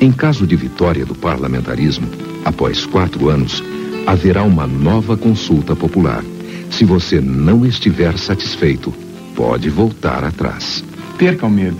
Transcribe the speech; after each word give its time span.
Em 0.00 0.10
caso 0.10 0.46
de 0.46 0.56
vitória 0.56 1.04
do 1.04 1.14
parlamentarismo, 1.14 2.08
após 2.42 2.86
quatro 2.86 3.28
anos, 3.28 3.62
haverá 4.06 4.42
uma 4.42 4.66
nova 4.66 5.14
consulta 5.14 5.76
popular. 5.76 6.24
Se 6.70 6.86
você 6.86 7.20
não 7.20 7.66
estiver 7.66 8.16
satisfeito, 8.16 8.94
pode 9.36 9.68
voltar 9.68 10.24
atrás. 10.24 10.82
Perca 11.18 11.46
o 11.46 11.50
medo. 11.50 11.76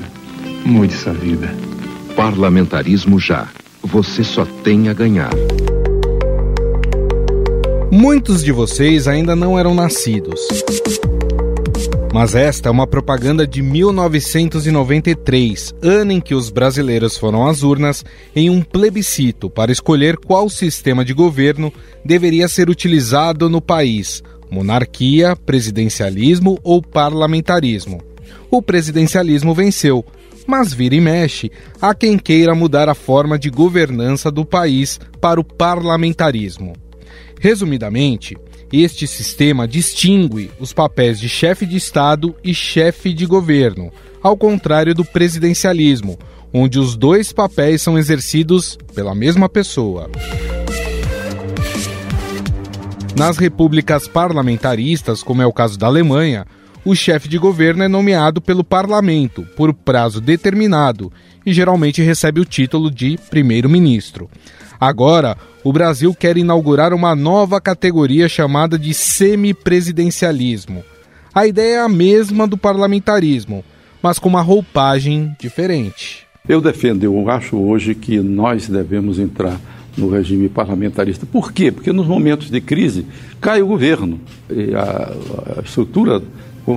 Mude 0.66 0.92
sua 0.92 1.14
vida. 1.14 1.54
Parlamentarismo 2.14 3.18
já. 3.18 3.48
Você 3.82 4.22
só 4.22 4.44
tem 4.44 4.90
a 4.90 4.92
ganhar. 4.92 5.32
Muitos 7.90 8.44
de 8.44 8.52
vocês 8.52 9.08
ainda 9.08 9.34
não 9.34 9.58
eram 9.58 9.74
nascidos. 9.74 10.40
Mas 12.12 12.34
esta 12.34 12.68
é 12.68 12.72
uma 12.72 12.88
propaganda 12.88 13.46
de 13.46 13.62
1993, 13.62 15.72
ano 15.80 16.10
em 16.10 16.20
que 16.20 16.34
os 16.34 16.50
brasileiros 16.50 17.16
foram 17.16 17.46
às 17.46 17.62
urnas 17.62 18.04
em 18.34 18.50
um 18.50 18.62
plebiscito 18.62 19.48
para 19.48 19.70
escolher 19.70 20.16
qual 20.16 20.48
sistema 20.48 21.04
de 21.04 21.14
governo 21.14 21.72
deveria 22.04 22.48
ser 22.48 22.68
utilizado 22.68 23.48
no 23.48 23.60
país: 23.60 24.24
monarquia, 24.50 25.36
presidencialismo 25.36 26.58
ou 26.64 26.82
parlamentarismo. 26.82 28.02
O 28.50 28.60
presidencialismo 28.60 29.54
venceu, 29.54 30.04
mas 30.48 30.74
vira 30.74 30.96
e 30.96 31.00
mexe, 31.00 31.52
há 31.80 31.94
quem 31.94 32.18
queira 32.18 32.56
mudar 32.56 32.88
a 32.88 32.94
forma 32.94 33.38
de 33.38 33.50
governança 33.50 34.32
do 34.32 34.44
país 34.44 34.98
para 35.20 35.40
o 35.40 35.44
parlamentarismo. 35.44 36.72
Resumidamente, 37.40 38.36
este 38.72 39.06
sistema 39.06 39.66
distingue 39.66 40.50
os 40.60 40.72
papéis 40.72 41.18
de 41.18 41.28
chefe 41.28 41.66
de 41.66 41.76
Estado 41.76 42.34
e 42.44 42.54
chefe 42.54 43.12
de 43.12 43.26
governo, 43.26 43.90
ao 44.22 44.36
contrário 44.36 44.94
do 44.94 45.04
presidencialismo, 45.04 46.18
onde 46.52 46.78
os 46.78 46.96
dois 46.96 47.32
papéis 47.32 47.82
são 47.82 47.98
exercidos 47.98 48.78
pela 48.94 49.14
mesma 49.14 49.48
pessoa. 49.48 50.10
Nas 53.16 53.36
repúblicas 53.36 54.08
parlamentaristas, 54.08 55.22
como 55.22 55.42
é 55.42 55.46
o 55.46 55.52
caso 55.52 55.78
da 55.78 55.86
Alemanha, 55.86 56.46
o 56.84 56.94
chefe 56.94 57.28
de 57.28 57.36
governo 57.36 57.82
é 57.82 57.88
nomeado 57.88 58.40
pelo 58.40 58.64
parlamento 58.64 59.46
por 59.56 59.74
prazo 59.74 60.20
determinado 60.20 61.12
e 61.44 61.52
geralmente 61.52 62.02
recebe 62.02 62.40
o 62.40 62.44
título 62.44 62.90
de 62.90 63.18
primeiro-ministro. 63.28 64.30
Agora, 64.80 65.36
o 65.62 65.72
Brasil 65.72 66.14
quer 66.14 66.36
inaugurar 66.36 66.92
uma 66.92 67.14
nova 67.14 67.60
categoria 67.60 68.28
chamada 68.28 68.78
de 68.78 68.94
semipresidencialismo. 68.94 70.82
A 71.34 71.46
ideia 71.46 71.76
é 71.76 71.80
a 71.80 71.88
mesma 71.88 72.46
do 72.46 72.56
parlamentarismo, 72.56 73.64
mas 74.02 74.18
com 74.18 74.28
uma 74.28 74.42
roupagem 74.42 75.34
diferente. 75.38 76.26
Eu 76.48 76.60
defendo, 76.60 77.04
eu 77.04 77.30
acho 77.30 77.56
hoje 77.56 77.94
que 77.94 78.18
nós 78.20 78.68
devemos 78.68 79.18
entrar 79.18 79.60
no 79.96 80.08
regime 80.08 80.48
parlamentarista. 80.48 81.26
Por 81.26 81.52
quê? 81.52 81.70
Porque 81.70 81.92
nos 81.92 82.06
momentos 82.06 82.50
de 82.50 82.60
crise 82.60 83.06
cai 83.40 83.62
o 83.62 83.66
governo 83.66 84.20
a, 84.74 85.60
a 85.60 85.62
estrutura 85.62 86.22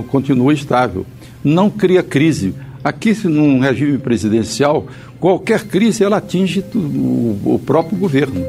continua 0.08 0.52
estável. 0.52 1.06
Não 1.42 1.70
cria 1.70 2.02
crise. 2.02 2.54
Aqui, 2.82 3.16
num 3.26 3.60
regime 3.60 3.96
presidencial, 3.96 4.86
qualquer 5.24 5.64
crise 5.64 6.04
ela 6.04 6.18
atinge 6.18 6.62
o, 6.74 7.58
próprio 7.64 7.96
governo. 7.96 8.46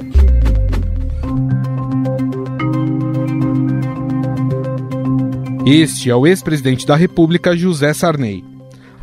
Este 5.66 6.10
é 6.10 6.16
o 6.16 6.28
ex-presidente 6.28 6.86
da 6.86 6.98
República, 6.98 7.56
José 7.56 7.94
Sarney. 7.94 8.44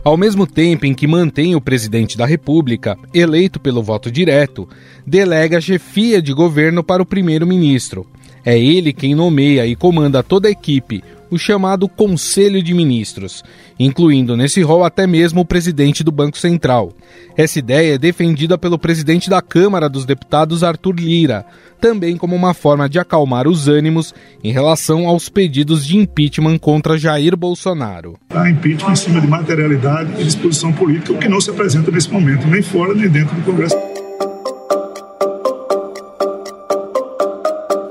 Ao 0.05 0.19
mesmo 0.19 0.47
tempo 0.47 0.85
em 0.85 0.93
que 0.93 1.07
mantém 1.07 1.57
o 1.57 1.63
presidente 1.63 2.19
da 2.19 2.27
República, 2.27 2.95
eleito 3.15 3.59
pelo 3.59 3.83
voto 3.83 4.11
direto, 4.11 4.69
delega 5.07 5.57
a 5.57 5.61
chefia 5.61 6.21
de 6.21 6.35
governo 6.35 6.85
para 6.85 7.03
o 7.03 7.07
primeiro-ministro. 7.07 8.07
É 8.45 8.59
ele 8.59 8.93
quem 8.93 9.15
nomeia 9.15 9.67
e 9.67 9.75
comanda 9.75 10.23
toda 10.23 10.47
a 10.47 10.51
equipe, 10.51 11.03
o 11.33 11.39
chamado 11.39 11.89
Conselho 11.89 12.63
de 12.63 12.75
Ministros, 12.75 13.43
incluindo 13.81 14.37
nesse 14.37 14.61
rol 14.61 14.85
até 14.85 15.07
mesmo 15.07 15.41
o 15.41 15.45
presidente 15.47 16.05
do 16.05 16.13
Banco 16.13 16.37
Central. 16.37 16.93
Essa 17.35 17.59
ideia 17.59 17.95
é 17.95 17.99
defendida 17.99 18.59
pelo 18.59 18.79
presidente 18.79 19.31
da 19.31 19.41
Câmara 19.41 19.89
dos 19.89 20.05
Deputados, 20.05 20.63
Arthur 20.63 20.95
Lira, 20.97 21.47
também 21.81 22.19
como 22.19 22.37
uma 22.37 22.53
forma 22.53 22.87
de 22.87 22.99
acalmar 22.99 23.49
os 23.49 23.67
ânimos 23.67 24.15
em 24.45 24.53
relação 24.53 25.09
aos 25.09 25.31
pedidos 25.31 25.87
de 25.87 25.97
impeachment 25.97 26.59
contra 26.59 26.99
Jair 26.99 27.35
Bolsonaro. 27.35 28.19
Há 28.29 28.51
impeachment 28.51 28.93
em 28.93 28.97
cima 28.97 29.21
de 29.23 29.27
materialidade 29.27 30.21
e 30.21 30.25
disposição 30.25 30.71
política, 30.71 31.15
o 31.15 31.19
que 31.19 31.29
não 31.29 31.41
se 31.41 31.49
apresenta 31.49 31.91
nesse 31.91 32.13
momento, 32.13 32.47
nem 32.47 32.61
fora 32.61 32.93
nem 32.93 33.09
dentro 33.09 33.35
do 33.35 33.43
Congresso. 33.43 33.92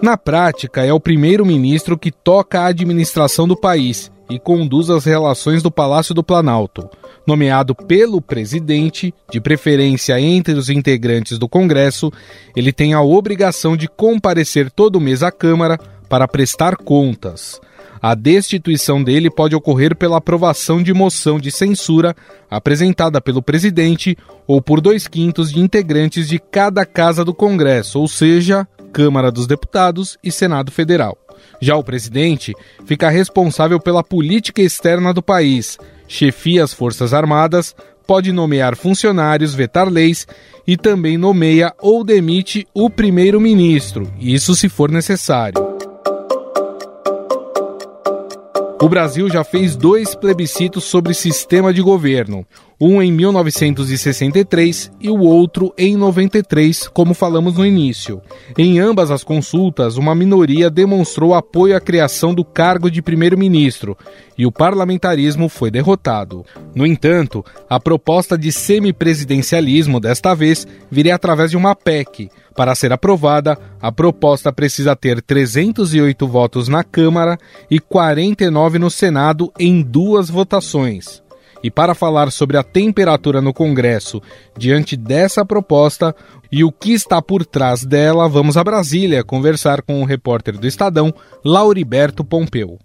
Na 0.01 0.17
prática, 0.17 0.83
é 0.83 0.91
o 0.91 0.99
primeiro-ministro 0.99 1.95
que 1.95 2.11
toca 2.11 2.61
a 2.61 2.67
administração 2.67 3.47
do 3.47 3.55
país 3.55 4.11
e 4.27 4.39
conduz 4.39 4.89
as 4.89 5.05
relações 5.05 5.61
do 5.61 5.69
Palácio 5.69 6.15
do 6.15 6.23
Planalto. 6.23 6.89
Nomeado 7.27 7.75
pelo 7.75 8.19
presidente, 8.19 9.13
de 9.31 9.39
preferência 9.39 10.19
entre 10.19 10.55
os 10.55 10.69
integrantes 10.71 11.37
do 11.37 11.47
Congresso, 11.47 12.11
ele 12.55 12.73
tem 12.73 12.95
a 12.95 13.01
obrigação 13.01 13.77
de 13.77 13.87
comparecer 13.87 14.71
todo 14.71 14.99
mês 14.99 15.21
à 15.21 15.31
Câmara 15.31 15.77
para 16.09 16.27
prestar 16.27 16.77
contas. 16.77 17.61
A 18.01 18.15
destituição 18.15 19.03
dele 19.03 19.29
pode 19.29 19.55
ocorrer 19.55 19.95
pela 19.95 20.17
aprovação 20.17 20.81
de 20.81 20.91
moção 20.91 21.39
de 21.39 21.51
censura 21.51 22.15
apresentada 22.49 23.21
pelo 23.21 23.43
presidente 23.43 24.17
ou 24.47 24.59
por 24.59 24.81
dois 24.81 25.07
quintos 25.07 25.51
de 25.51 25.59
integrantes 25.59 26.27
de 26.27 26.39
cada 26.39 26.83
casa 26.83 27.23
do 27.23 27.31
Congresso, 27.31 27.99
ou 27.99 28.07
seja, 28.07 28.67
Câmara 28.91 29.31
dos 29.31 29.47
Deputados 29.47 30.17
e 30.23 30.31
Senado 30.31 30.71
Federal. 30.71 31.17
Já 31.59 31.75
o 31.75 31.83
presidente 31.83 32.53
fica 32.85 33.09
responsável 33.09 33.79
pela 33.79 34.03
política 34.03 34.61
externa 34.61 35.13
do 35.13 35.21
país, 35.21 35.77
chefia 36.07 36.63
as 36.63 36.73
Forças 36.73 37.13
Armadas, 37.13 37.75
pode 38.05 38.31
nomear 38.31 38.75
funcionários, 38.75 39.53
vetar 39.53 39.87
leis 39.87 40.27
e 40.67 40.75
também 40.75 41.17
nomeia 41.17 41.73
ou 41.79 42.03
demite 42.03 42.67
o 42.73 42.89
primeiro-ministro, 42.89 44.11
isso 44.19 44.55
se 44.55 44.67
for 44.67 44.91
necessário. 44.91 45.71
O 48.81 48.89
Brasil 48.89 49.29
já 49.29 49.43
fez 49.43 49.75
dois 49.75 50.15
plebiscitos 50.15 50.85
sobre 50.85 51.13
sistema 51.13 51.71
de 51.71 51.83
governo, 51.83 52.43
um 52.81 52.99
em 52.99 53.11
1963 53.11 54.91
e 54.99 55.07
o 55.07 55.19
outro 55.19 55.71
em 55.77 55.95
93, 55.95 56.87
como 56.87 57.13
falamos 57.13 57.55
no 57.55 57.63
início. 57.63 58.19
Em 58.57 58.79
ambas 58.79 59.11
as 59.11 59.23
consultas, 59.23 59.97
uma 59.97 60.15
minoria 60.15 60.67
demonstrou 60.67 61.35
apoio 61.35 61.77
à 61.77 61.79
criação 61.79 62.33
do 62.33 62.43
cargo 62.43 62.89
de 62.89 62.99
primeiro-ministro 62.99 63.95
e 64.35 64.47
o 64.47 64.51
parlamentarismo 64.51 65.47
foi 65.47 65.69
derrotado. 65.69 66.43
No 66.73 66.83
entanto, 66.83 67.45
a 67.69 67.79
proposta 67.79 68.35
de 68.35 68.51
semipresidencialismo 68.51 69.99
desta 69.99 70.33
vez 70.33 70.65
viria 70.89 71.13
através 71.13 71.51
de 71.51 71.57
uma 71.57 71.75
PEC. 71.75 72.31
Para 72.55 72.73
ser 72.73 72.91
aprovada, 72.91 73.59
a 73.79 73.91
proposta 73.91 74.51
precisa 74.51 74.95
ter 74.95 75.21
308 75.21 76.27
votos 76.27 76.67
na 76.67 76.83
Câmara 76.83 77.37
e 77.69 77.79
49 77.79 78.79
no 78.79 78.89
Senado 78.89 79.51
em 79.59 79.83
duas 79.83 80.31
votações. 80.31 81.21
E 81.63 81.69
para 81.69 81.93
falar 81.93 82.31
sobre 82.31 82.57
a 82.57 82.63
temperatura 82.63 83.41
no 83.41 83.53
Congresso 83.53 84.21
diante 84.57 84.97
dessa 84.97 85.45
proposta 85.45 86.15
e 86.51 86.63
o 86.63 86.71
que 86.71 86.93
está 86.93 87.21
por 87.21 87.45
trás 87.45 87.85
dela, 87.85 88.27
vamos 88.27 88.57
a 88.57 88.63
Brasília 88.63 89.23
conversar 89.23 89.81
com 89.81 90.01
o 90.01 90.05
repórter 90.05 90.57
do 90.57 90.67
Estadão, 90.67 91.13
Lauriberto 91.45 92.23
Pompeu. 92.25 92.77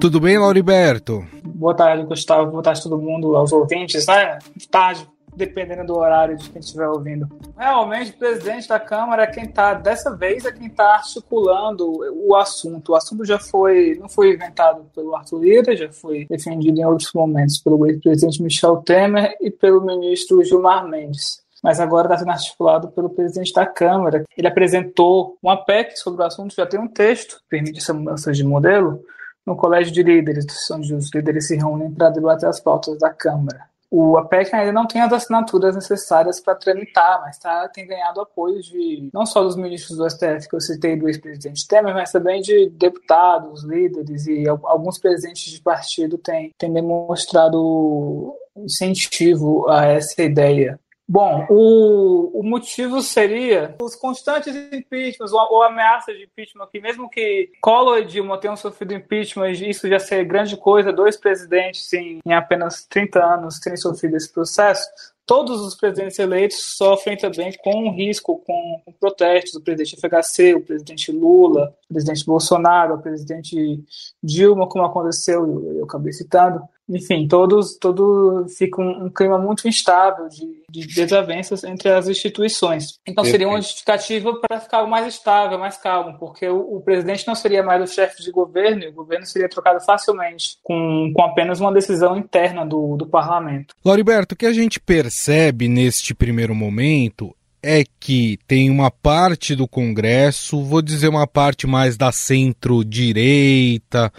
Tudo 0.00 0.20
bem, 0.20 0.38
Lauriberto? 0.38 1.24
Boa 1.44 1.74
tarde, 1.74 2.04
Gustavo. 2.04 2.50
Boa 2.50 2.62
tarde 2.62 2.82
todo 2.82 2.98
mundo, 2.98 3.36
aos 3.36 3.52
ouvintes, 3.52 4.06
né? 4.06 4.38
Tarde, 4.70 5.06
dependendo 5.34 5.86
do 5.86 5.96
horário 5.96 6.36
de 6.36 6.48
quem 6.50 6.60
estiver 6.60 6.88
ouvindo. 6.88 7.28
Realmente, 7.56 8.10
o 8.10 8.18
presidente 8.18 8.68
da 8.68 8.78
Câmara 8.78 9.22
é 9.22 9.26
quem 9.26 9.44
está, 9.44 9.74
dessa 9.74 10.14
vez, 10.16 10.44
é 10.44 10.52
quem 10.52 10.66
está 10.66 10.94
articulando 10.94 11.90
o 12.26 12.34
assunto. 12.36 12.92
O 12.92 12.94
assunto 12.94 13.24
já 13.24 13.38
foi, 13.38 13.96
não 14.00 14.08
foi 14.08 14.34
inventado 14.34 14.84
pelo 14.94 15.14
Arthur 15.14 15.40
Lira, 15.40 15.76
já 15.76 15.90
foi 15.90 16.26
defendido 16.28 16.78
em 16.78 16.84
outros 16.84 17.12
momentos 17.14 17.58
pelo 17.58 17.86
ex-presidente 17.86 18.42
Michel 18.42 18.78
Temer 18.78 19.36
e 19.40 19.50
pelo 19.50 19.84
ministro 19.84 20.44
Gilmar 20.44 20.86
Mendes 20.86 21.40
mas 21.62 21.78
agora 21.78 22.06
está 22.06 22.18
sendo 22.18 22.30
articulado 22.30 22.88
pelo 22.88 23.10
presidente 23.10 23.52
da 23.52 23.66
Câmara. 23.66 24.24
Ele 24.36 24.48
apresentou 24.48 25.36
uma 25.42 25.56
PEC 25.56 25.96
sobre 25.98 26.22
o 26.22 26.26
assunto, 26.26 26.54
já 26.54 26.66
tem 26.66 26.80
um 26.80 26.88
texto 26.88 27.36
que 27.36 27.48
permite 27.50 27.78
essa 27.78 27.92
mudança 27.92 28.32
de 28.32 28.42
modelo 28.42 29.04
no 29.46 29.56
Colégio 29.56 29.92
de 29.92 30.02
Líderes, 30.02 30.46
onde 30.70 30.94
os 30.94 31.12
líderes 31.14 31.48
se 31.48 31.56
reúnem 31.56 31.92
para 31.92 32.10
debater 32.10 32.48
as 32.48 32.60
pautas 32.60 32.98
da 32.98 33.10
Câmara. 33.10 33.69
O 33.90 34.16
APEC 34.16 34.54
ainda 34.54 34.72
não 34.72 34.86
tem 34.86 35.02
as 35.02 35.12
assinaturas 35.12 35.74
necessárias 35.74 36.40
para 36.40 36.54
tramitar, 36.54 37.20
mas 37.22 37.38
tá, 37.38 37.68
tem 37.68 37.88
ganhado 37.88 38.20
apoio 38.20 38.62
de 38.62 39.10
não 39.12 39.26
só 39.26 39.42
dos 39.42 39.56
ministros 39.56 39.98
do 39.98 40.08
STF, 40.08 40.48
que 40.48 40.54
eu 40.54 40.60
citei 40.60 40.96
do 40.96 41.08
ex-presidente 41.08 41.66
Temer, 41.66 41.92
mas 41.92 42.12
também 42.12 42.40
de 42.40 42.70
deputados, 42.70 43.64
líderes 43.64 44.28
e 44.28 44.48
alguns 44.48 44.96
presidentes 44.98 45.52
de 45.52 45.60
partido 45.60 46.16
têm, 46.16 46.54
têm 46.56 46.72
demonstrado 46.72 48.36
incentivo 48.56 49.68
a 49.68 49.86
essa 49.86 50.22
ideia. 50.22 50.78
Bom, 51.12 51.44
o, 51.50 52.38
o 52.38 52.42
motivo 52.44 53.02
seria 53.02 53.74
os 53.82 53.96
constantes 53.96 54.54
impeachments 54.54 55.32
ou, 55.32 55.40
ou 55.54 55.62
ameaças 55.64 56.16
de 56.16 56.22
impeachment, 56.22 56.68
que 56.70 56.80
mesmo 56.80 57.10
que 57.10 57.50
Collor 57.60 57.98
e 57.98 58.04
Dilma 58.04 58.38
tenham 58.38 58.54
sofrido 58.54 58.94
impeachment, 58.94 59.50
isso 59.50 59.88
já 59.88 59.98
seria 59.98 60.22
grande 60.22 60.56
coisa, 60.56 60.92
dois 60.92 61.16
presidentes 61.16 61.92
em, 61.94 62.20
em 62.24 62.32
apenas 62.32 62.86
30 62.86 63.18
anos 63.24 63.58
terem 63.58 63.76
sofrido 63.76 64.16
esse 64.16 64.32
processo, 64.32 64.88
todos 65.26 65.60
os 65.60 65.74
presidentes 65.74 66.16
eleitos 66.20 66.76
sofrem 66.76 67.16
também 67.16 67.52
com 67.62 67.88
um 67.88 67.92
risco, 67.92 68.40
com, 68.46 68.82
com, 68.84 68.92
protestos. 68.92 69.54
O 69.54 69.60
presidente 69.60 69.96
FHC, 69.96 70.54
o 70.54 70.60
presidente 70.60 71.10
Lula, 71.10 71.74
o 71.88 71.92
presidente 71.92 72.24
Bolsonaro, 72.24 72.94
o 72.94 73.02
presidente 73.02 73.82
Dilma, 74.22 74.68
como 74.68 74.84
aconteceu, 74.84 75.44
eu, 75.44 75.78
eu 75.78 75.84
acabei 75.84 76.12
citando 76.12 76.60
enfim, 76.90 77.28
todos, 77.28 77.78
todo 77.78 78.46
fica 78.48 78.82
um, 78.82 79.04
um, 79.04 79.10
clima 79.10 79.38
muito 79.38 79.68
instável 79.68 80.28
de, 80.28 80.64
de 80.68 80.86
desavenças 80.86 81.62
entre 81.62 81.88
as 81.88 82.08
instituições. 82.08 82.98
Então 83.06 83.24
seria 83.24 83.48
uma 83.48 83.60
justificativa 83.60 84.34
para 84.40 84.60
ficar 84.60 84.84
mais 84.86 85.06
estável, 85.06 85.58
mais 85.58 85.76
calmo, 85.76 86.18
porque 86.18 86.48
o, 86.48 86.76
o, 86.76 86.80
presidente 86.80 87.26
não 87.26 87.36
seria 87.36 87.62
mais 87.62 87.82
o 87.82 87.92
chefe 87.92 88.22
de 88.22 88.32
governo 88.32 88.82
e 88.82 88.88
o 88.88 88.92
governo 88.92 89.24
seria 89.24 89.48
trocado 89.48 89.80
facilmente 89.80 90.58
com, 90.62 91.12
com 91.14 91.22
apenas 91.22 91.60
uma 91.60 91.72
decisão 91.72 92.16
interna 92.16 92.66
do, 92.66 92.96
do 92.96 93.06
parlamento. 93.06 93.74
Loriberto, 93.84 94.34
o 94.34 94.38
que 94.38 94.46
a 94.46 94.52
gente 94.52 94.80
percebe 94.80 95.68
neste 95.68 96.12
primeiro 96.12 96.54
momento 96.54 97.34
é 97.62 97.84
que 98.00 98.38
tem 98.48 98.70
uma 98.70 98.90
parte 98.90 99.54
do 99.54 99.68
Congresso, 99.68 100.64
vou 100.64 100.82
dizer 100.82 101.08
uma 101.08 101.26
parte 101.26 101.66
mais 101.66 101.96
da 101.96 102.10
centro-direita, 102.10 104.10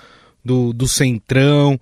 do, 0.46 0.72
do 0.74 0.88
centrão, 0.88 1.80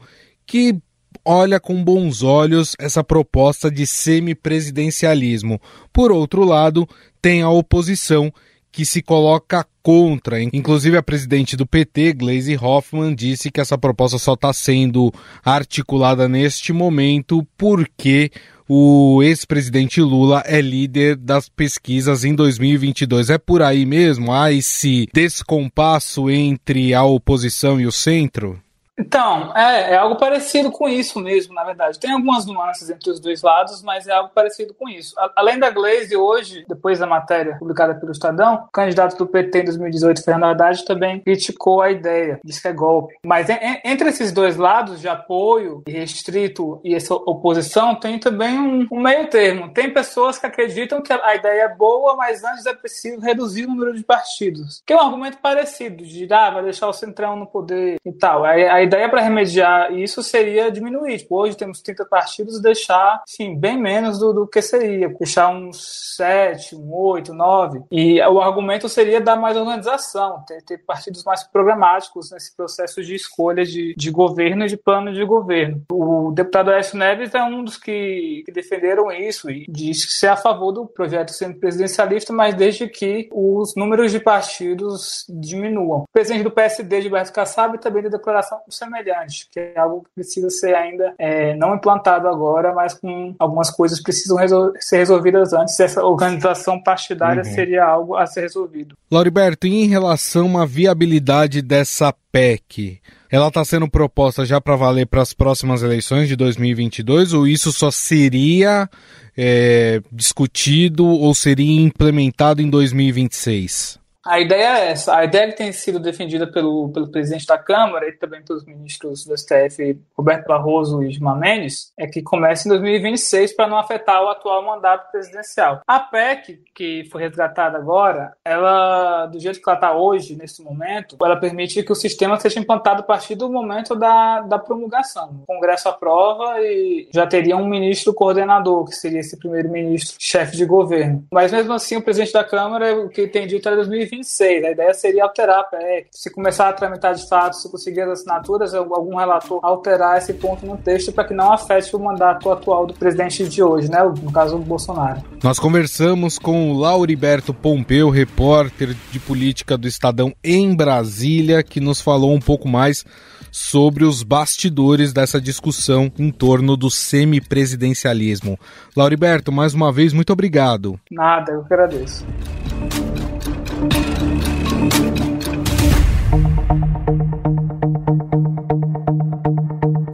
que 0.50 0.76
olha 1.24 1.60
com 1.60 1.84
bons 1.84 2.24
olhos 2.24 2.76
essa 2.80 3.04
proposta 3.04 3.70
de 3.70 3.86
semipresidencialismo. 3.86 5.62
Por 5.94 6.12
outro 6.12 6.44
lado, 6.44 6.90
tem 7.22 7.44
a 7.44 7.50
oposição 7.52 8.34
que 8.72 8.84
se 8.84 9.04
coloca 9.04 9.64
contra. 9.84 10.42
Inclusive, 10.42 10.98
a 10.98 11.04
presidente 11.04 11.56
do 11.56 11.68
PT, 11.68 12.14
Gleisi 12.14 12.58
Hoffmann, 12.60 13.14
disse 13.14 13.52
que 13.52 13.62
essa 13.62 13.78
proposta 13.78 14.18
só 14.18 14.34
está 14.34 14.52
sendo 14.52 15.14
articulada 15.46 16.28
neste 16.28 16.74
momento 16.74 17.46
porque 17.56 18.32
o 18.68 19.22
ex-presidente 19.22 20.02
Lula 20.02 20.44
é 20.48 20.60
líder 20.62 21.16
das 21.16 21.48
pesquisas 21.48 22.24
em 22.24 22.34
2022. 22.34 23.30
É 23.30 23.38
por 23.38 23.62
aí 23.62 23.86
mesmo? 23.86 24.32
Há 24.32 24.52
esse 24.52 25.08
descompasso 25.14 26.28
entre 26.28 26.92
a 26.96 27.04
oposição 27.04 27.80
e 27.80 27.86
o 27.86 27.92
centro? 27.92 28.60
Então, 29.00 29.56
é, 29.56 29.94
é, 29.94 29.96
algo 29.96 30.18
parecido 30.18 30.70
com 30.72 30.88
isso 30.90 31.20
mesmo, 31.20 31.54
na 31.54 31.64
verdade. 31.64 32.00
Tem 32.00 32.12
algumas 32.12 32.46
nuances 32.46 32.90
entre 32.90 33.10
os 33.10 33.20
dois 33.20 33.42
lados, 33.42 33.82
mas 33.82 34.08
é 34.08 34.12
algo 34.12 34.32
parecido 34.36 34.74
com 34.74 34.90
isso. 34.90 35.18
A, 35.18 35.32
além 35.38 35.58
da 35.58 35.70
Glaze, 35.70 36.16
hoje, 36.16 36.66
depois 36.68 37.00
da 37.00 37.08
matéria 37.08 37.56
publicada 37.58 37.96
pelo 37.96 38.12
Estadão, 38.12 38.66
o 38.68 38.72
candidato 38.72 39.18
do 39.18 39.26
PT 39.26 39.60
em 39.60 39.66
2018, 39.66 40.24
Fernando 40.24 40.52
Haddad, 40.52 40.84
também 40.84 41.22
criticou 41.22 41.82
a 41.82 41.90
ideia, 41.90 42.40
disse 42.44 42.62
que 42.62 42.68
é 42.68 42.74
golpe. 42.74 43.16
Mas 43.24 43.50
em, 43.50 43.58
entre 43.86 44.10
esses 44.10 44.32
dois 44.34 44.58
lados 44.58 45.00
de 45.00 45.08
apoio 45.08 45.82
restrito 45.88 46.82
e 46.84 46.94
essa 46.94 47.14
oposição, 47.14 47.96
tem 47.96 48.20
também 48.20 48.60
um, 48.60 48.88
um, 48.92 49.02
meio 49.02 49.30
termo. 49.30 49.70
Tem 49.70 49.94
pessoas 49.94 50.38
que 50.38 50.46
acreditam 50.46 51.02
que 51.02 51.14
a 51.14 51.36
ideia 51.36 51.64
é 51.64 51.76
boa, 51.76 52.16
mas 52.16 52.44
antes 52.44 52.66
é 52.66 52.74
preciso 52.74 53.22
reduzir 53.22 53.66
o 53.66 53.70
número 53.70 53.96
de 53.96 54.04
partidos. 54.04 54.82
Que 54.86 54.94
é 54.94 54.96
um 54.98 55.02
argumento 55.02 55.38
parecido, 55.38 56.04
de 56.04 56.28
ah, 56.32 56.50
vai 56.50 56.64
deixar 56.64 56.88
o 56.88 56.94
centrão 56.94 57.36
no 57.36 57.48
poder 57.48 57.98
e 58.06 58.12
tal. 58.12 58.44
Aí, 58.44 58.68
a 58.68 58.82
ideia 58.90 59.08
para 59.08 59.22
remediar 59.22 59.94
isso 59.94 60.22
seria 60.22 60.72
diminuir. 60.72 61.20
Tipo, 61.20 61.38
hoje 61.38 61.56
temos 61.56 61.82
30 61.82 62.06
partidos, 62.06 62.62
deixar 62.62 63.22
assim, 63.24 63.56
bem 63.56 63.78
menos 63.78 64.20
do, 64.20 64.34
do 64.34 64.48
que 64.48 64.62
seria. 64.62 65.10
Deixar 65.10 65.50
uns 65.50 66.16
7, 66.18 66.76
um 66.76 66.94
8, 66.94 67.34
9. 67.34 67.84
E 67.92 68.22
o 68.22 68.42
argumento 68.42 68.90
seria 68.90 69.22
dar 69.22 69.36
mais 69.36 69.56
organização, 69.56 70.44
ter, 70.48 70.62
ter 70.64 70.80
partidos 70.80 71.24
mais 71.24 71.44
programáticos 71.44 72.32
nesse 72.32 72.56
processo 72.56 73.04
de 73.04 73.16
escolha 73.16 73.64
de, 73.64 73.94
de 73.96 74.12
governo 74.12 74.66
e 74.66 74.68
de 74.68 74.78
plano 74.78 75.14
de 75.14 75.24
governo. 75.24 75.84
O 75.92 76.32
deputado 76.32 76.72
Aécio 76.72 76.98
Neves 76.98 77.34
é 77.34 77.44
um 77.44 77.64
dos 77.64 77.78
que, 77.78 78.44
que 78.46 78.52
defenderam 78.52 79.12
isso 79.12 79.50
e 79.50 79.66
disse 79.70 80.08
ser 80.08 80.28
a 80.28 80.36
favor 80.36 80.72
do 80.72 80.86
projeto 80.88 81.32
sendo 81.32 81.60
presidencialista, 81.60 82.34
mas 82.34 82.56
desde 82.56 82.88
que 82.88 83.30
os 83.32 83.76
números 83.76 84.12
de 84.12 84.20
partidos 84.20 85.26
diminuam. 85.30 86.02
O 86.02 86.12
presidente 86.12 86.44
do 86.44 86.52
PSD, 86.52 87.02
Gilberto 87.02 87.32
Kassab, 87.32 87.78
também 87.80 88.02
deu 88.02 88.12
declaração 88.12 88.60
semelhante, 88.80 89.48
que 89.52 89.60
é 89.60 89.78
algo 89.78 90.04
que 90.04 90.10
precisa 90.16 90.50
ser 90.50 90.74
ainda 90.74 91.14
é, 91.18 91.56
não 91.56 91.76
implantado 91.76 92.28
agora, 92.28 92.74
mas 92.74 92.94
com 92.94 93.36
algumas 93.38 93.70
coisas 93.70 94.02
precisam 94.02 94.38
resol 94.38 94.72
ser 94.80 94.98
resolvidas 94.98 95.54
antes. 95.54 95.80
Essa 95.80 96.04
organização 96.04 96.82
partidária 96.82 97.44
uhum. 97.44 97.54
seria 97.54 97.86
algo 97.86 98.16
a 98.16 98.26
ser 98.26 98.42
resolvido. 98.42 98.96
Lauriberto, 99.12 99.68
em 99.68 99.88
relação 99.88 100.58
à 100.58 100.66
viabilidade 100.66 101.62
dessa 101.62 102.14
PEC, 102.32 103.02
ela 103.30 103.50
está 103.50 103.64
sendo 103.64 103.90
proposta 103.90 104.46
já 104.46 104.60
para 104.60 104.76
valer 104.76 105.06
para 105.06 105.22
as 105.22 105.34
próximas 105.34 105.84
eleições 105.84 106.28
de 106.28 106.36
2022 106.36 107.34
ou 107.34 107.48
isso 107.48 107.72
só 107.72 107.92
seria 107.92 108.90
é, 109.38 110.02
discutido 110.12 111.06
ou 111.06 111.34
seria 111.34 111.82
implementado 111.82 112.62
em 112.62 112.70
2026? 112.70 114.00
A 114.30 114.40
ideia 114.40 114.78
é 114.78 114.92
essa. 114.92 115.18
A 115.18 115.26
ideia 115.26 115.48
que 115.48 115.58
tem 115.58 115.72
sido 115.72 116.00
defendida 116.00 116.46
pelo, 116.46 116.90
pelo 116.90 117.10
presidente 117.10 117.48
da 117.48 117.58
Câmara 117.58 118.08
e 118.08 118.12
também 118.12 118.44
pelos 118.44 118.64
ministros 118.64 119.26
do 119.26 119.36
STF, 119.36 120.00
Roberto 120.16 120.46
Barroso 120.46 121.02
e 121.02 121.10
Gilmar 121.10 121.36
Mendes, 121.36 121.92
é 121.98 122.06
que 122.06 122.22
comece 122.22 122.68
em 122.68 122.70
2026 122.70 123.54
para 123.54 123.68
não 123.68 123.80
afetar 123.80 124.24
o 124.24 124.30
atual 124.30 124.64
mandato 124.64 125.10
presidencial. 125.12 125.82
A 125.88 126.00
PEC, 126.00 126.62
que 126.76 127.06
foi 127.12 127.24
resgatada 127.24 127.80
agora, 127.80 128.34
ela, 128.46 129.26
do 129.26 129.40
jeito 129.40 129.60
que 129.60 129.68
ela 129.68 129.78
está 129.78 129.98
hoje, 129.98 130.36
nesse 130.36 130.62
momento, 130.62 131.18
ela 131.20 131.36
permite 131.36 131.82
que 131.82 131.92
o 131.92 131.96
sistema 131.96 132.40
seja 132.40 132.60
implantado 132.60 133.02
a 133.02 133.06
partir 133.06 133.34
do 133.34 133.52
momento 133.52 133.96
da, 133.96 134.42
da 134.42 134.60
promulgação. 134.60 135.42
O 135.42 135.48
Congresso 135.48 135.90
aprova 135.90 136.62
e 136.62 137.10
já 137.12 137.26
teria 137.26 137.58
um 137.58 137.68
ministro 137.68 138.14
coordenador, 138.14 138.86
que 138.86 138.96
seria 138.96 139.22
esse 139.22 139.40
primeiro-ministro, 139.40 140.18
chefe 140.20 140.56
de 140.56 140.66
governo. 140.66 141.26
Mas 141.34 141.52
mesmo 141.52 141.74
assim, 141.74 141.98
o 141.98 142.02
presidente 142.04 142.34
da 142.34 142.44
Câmara, 142.44 142.96
o 142.96 143.10
que 143.10 143.28
tem 143.28 143.48
dito 143.48 143.68
é 143.68 143.76
2026 143.76 144.19
26. 144.20 144.64
A 144.66 144.72
ideia 144.72 144.94
seria 144.94 145.24
alterar 145.24 145.60
a 145.60 145.64
PEC. 145.64 146.08
Se 146.12 146.30
começar 146.30 146.70
a 146.70 146.74
tramitar 146.74 147.14
de 147.14 147.28
fato, 147.28 147.56
se 147.56 147.70
conseguir 147.70 148.02
as 148.02 148.20
assinaturas, 148.20 148.74
algum 148.74 149.16
relator 149.16 149.60
alterar 149.64 150.18
esse 150.18 150.34
ponto 150.34 150.66
no 150.66 150.78
texto 150.78 151.12
para 151.12 151.24
que 151.24 151.34
não 151.34 151.54
afete 151.54 151.96
o 151.96 152.00
mandato 152.00 152.52
atual 152.52 152.86
do 152.86 152.94
presidente 152.94 153.48
de 153.48 153.64
hoje, 153.64 153.90
né? 153.90 154.00
no 154.04 154.32
caso 154.32 154.58
do 154.58 154.64
Bolsonaro. 154.64 155.22
Nós 155.44 155.60
conversamos 155.60 156.38
com 156.38 156.72
o 156.72 156.78
Lauriberto 156.78 157.54
Pompeu, 157.54 158.10
repórter 158.10 158.96
de 159.12 159.20
política 159.20 159.78
do 159.78 159.88
Estadão 159.88 160.34
em 160.44 160.76
Brasília, 160.76 161.64
que 161.64 161.80
nos 161.80 162.02
falou 162.02 162.34
um 162.34 162.40
pouco 162.40 162.68
mais 162.68 163.06
sobre 163.52 164.04
os 164.04 164.22
bastidores 164.22 165.12
dessa 165.12 165.42
discussão 165.42 166.12
em 166.20 166.30
torno 166.30 166.78
do 166.78 166.90
semipresidencialismo. 166.90 168.60
Lauriberto, 168.96 169.52
mais 169.52 169.74
uma 169.74 169.92
vez, 169.92 170.14
muito 170.14 170.32
obrigado. 170.32 171.00
Nada, 171.10 171.54
eu 171.54 171.64
que 171.64 171.74
agradeço. 171.74 172.26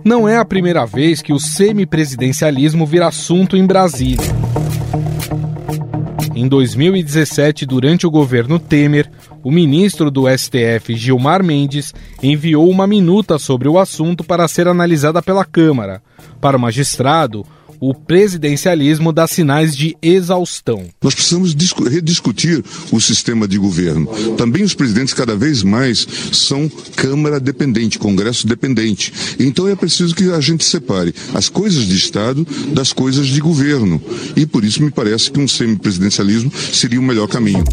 Não 0.06 0.30
é 0.30 0.38
a 0.38 0.46
primeira 0.46 0.86
vez 0.86 1.22
que 1.22 1.34
o 1.34 1.40
semipresidencialismo 1.40 2.86
vira 2.86 3.08
assunto 3.08 3.58
em 3.58 3.66
Brasília. 3.66 4.34
Em 6.36 6.48
2017, 6.48 7.66
durante 7.66 8.06
o 8.06 8.12
governo 8.12 8.60
Temer, 8.60 9.10
o 9.44 9.50
ministro 9.50 10.12
do 10.12 10.26
STF, 10.30 10.96
Gilmar 10.96 11.44
Mendes, 11.44 11.94
enviou 12.22 12.70
uma 12.70 12.86
minuta 12.86 13.40
sobre 13.40 13.68
o 13.68 13.80
assunto 13.80 14.24
para 14.24 14.48
ser 14.48 14.68
analisada 14.68 15.22
pela 15.22 15.44
Câmara. 15.44 16.02
Para 16.40 16.58
o 16.58 16.60
magistrado, 16.60 17.46
o 17.80 17.94
presidencialismo 17.94 19.12
dá 19.12 19.28
sinais 19.28 19.76
de 19.76 19.96
exaustão. 20.02 20.88
Nós 21.02 21.14
precisamos 21.14 21.56
rediscutir 21.90 22.64
o 22.92 23.00
sistema 23.00 23.48
de 23.48 23.58
governo. 23.58 24.08
Também 24.38 24.64
os 24.64 24.74
presidentes 24.74 25.14
cada 25.14 25.36
vez 25.36 25.64
mais 25.64 26.08
são 26.32 26.70
Câmara 26.96 27.40
dependente, 27.40 28.00
Congresso 28.00 28.48
dependente. 28.48 29.14
Então 29.40 29.68
é 29.68 29.76
preciso 29.76 30.16
que 30.16 30.32
a 30.32 30.40
gente 30.40 30.64
separe 30.64 31.14
as 31.34 31.50
coisas 31.50 31.86
de 31.86 31.96
Estado 31.96 32.46
das 32.74 32.94
coisas 32.94 33.28
de 33.28 33.40
governo. 33.40 34.02
E 34.36 34.46
por 34.46 34.64
isso 34.64 34.84
me 34.84 34.92
parece 34.92 35.32
que 35.32 35.40
um 35.40 35.48
semipresidencialismo 35.48 36.52
seria 36.74 37.00
o 37.00 37.04
melhor 37.04 37.28
caminho. 37.28 37.64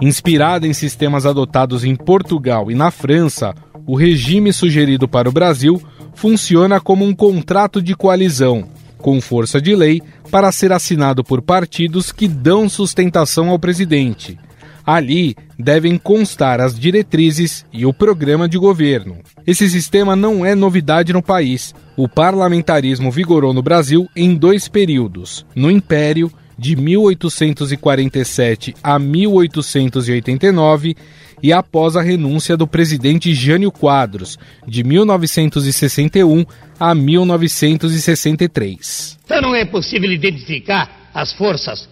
Inspirada 0.00 0.66
em 0.66 0.72
sistemas 0.72 1.26
adotados 1.26 1.84
em 1.84 1.94
Portugal 1.94 2.70
e 2.70 2.74
na 2.74 2.90
França, 2.90 3.54
o 3.86 3.94
regime 3.94 4.52
sugerido 4.52 5.06
para 5.06 5.28
o 5.28 5.32
Brasil 5.32 5.80
funciona 6.20 6.78
como 6.78 7.02
um 7.06 7.14
contrato 7.14 7.80
de 7.80 7.96
coalizão, 7.96 8.68
com 8.98 9.18
força 9.22 9.58
de 9.58 9.74
lei, 9.74 10.02
para 10.30 10.52
ser 10.52 10.70
assinado 10.70 11.24
por 11.24 11.40
partidos 11.40 12.12
que 12.12 12.28
dão 12.28 12.68
sustentação 12.68 13.48
ao 13.48 13.58
presidente. 13.58 14.38
Ali 14.84 15.34
devem 15.58 15.96
constar 15.96 16.60
as 16.60 16.78
diretrizes 16.78 17.64
e 17.72 17.86
o 17.86 17.94
programa 17.94 18.46
de 18.46 18.58
governo. 18.58 19.16
Esse 19.46 19.66
sistema 19.70 20.14
não 20.14 20.44
é 20.44 20.54
novidade 20.54 21.10
no 21.10 21.22
país. 21.22 21.74
O 21.96 22.06
parlamentarismo 22.06 23.10
vigorou 23.10 23.54
no 23.54 23.62
Brasil 23.62 24.06
em 24.14 24.34
dois 24.34 24.68
períodos: 24.68 25.46
no 25.56 25.70
Império, 25.70 26.30
de 26.58 26.76
1847 26.76 28.74
a 28.82 28.98
1889, 28.98 30.94
e 31.42 31.52
após 31.52 31.96
a 31.96 32.02
renúncia 32.02 32.56
do 32.56 32.66
presidente 32.66 33.34
Jânio 33.34 33.72
Quadros, 33.72 34.38
de 34.66 34.82
1961 34.84 36.44
a 36.78 36.94
1963. 36.94 39.18
Então 39.24 39.40
não 39.40 39.54
é 39.54 39.64
possível 39.64 40.10
identificar 40.10 41.08
as 41.14 41.32
forças 41.32 41.88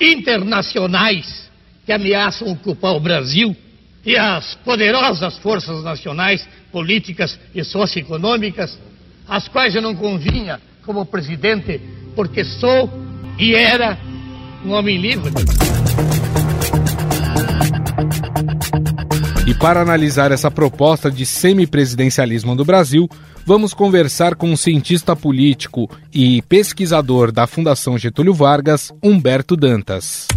internacionais 0.00 1.48
que 1.84 1.92
ameaçam 1.92 2.48
ocupar 2.48 2.94
o 2.94 3.00
Brasil 3.00 3.54
e 4.04 4.16
as 4.16 4.54
poderosas 4.64 5.36
forças 5.38 5.82
nacionais, 5.82 6.46
políticas 6.72 7.38
e 7.54 7.64
socioeconômicas, 7.64 8.78
as 9.28 9.48
quais 9.48 9.74
eu 9.74 9.82
não 9.82 9.94
convinha 9.94 10.60
como 10.84 11.04
presidente, 11.04 11.80
porque 12.16 12.44
sou 12.44 12.90
e 13.38 13.54
era 13.54 13.98
um 14.64 14.72
homem 14.72 14.98
livre. 14.98 15.30
E 19.50 19.54
para 19.54 19.82
analisar 19.82 20.30
essa 20.30 20.48
proposta 20.48 21.10
de 21.10 21.26
semipresidencialismo 21.26 22.54
do 22.54 22.64
Brasil, 22.64 23.08
vamos 23.44 23.74
conversar 23.74 24.36
com 24.36 24.52
o 24.52 24.56
cientista 24.56 25.16
político 25.16 25.90
e 26.14 26.40
pesquisador 26.42 27.32
da 27.32 27.48
Fundação 27.48 27.98
Getúlio 27.98 28.32
Vargas, 28.32 28.92
Humberto 29.02 29.56
Dantas. 29.56 30.28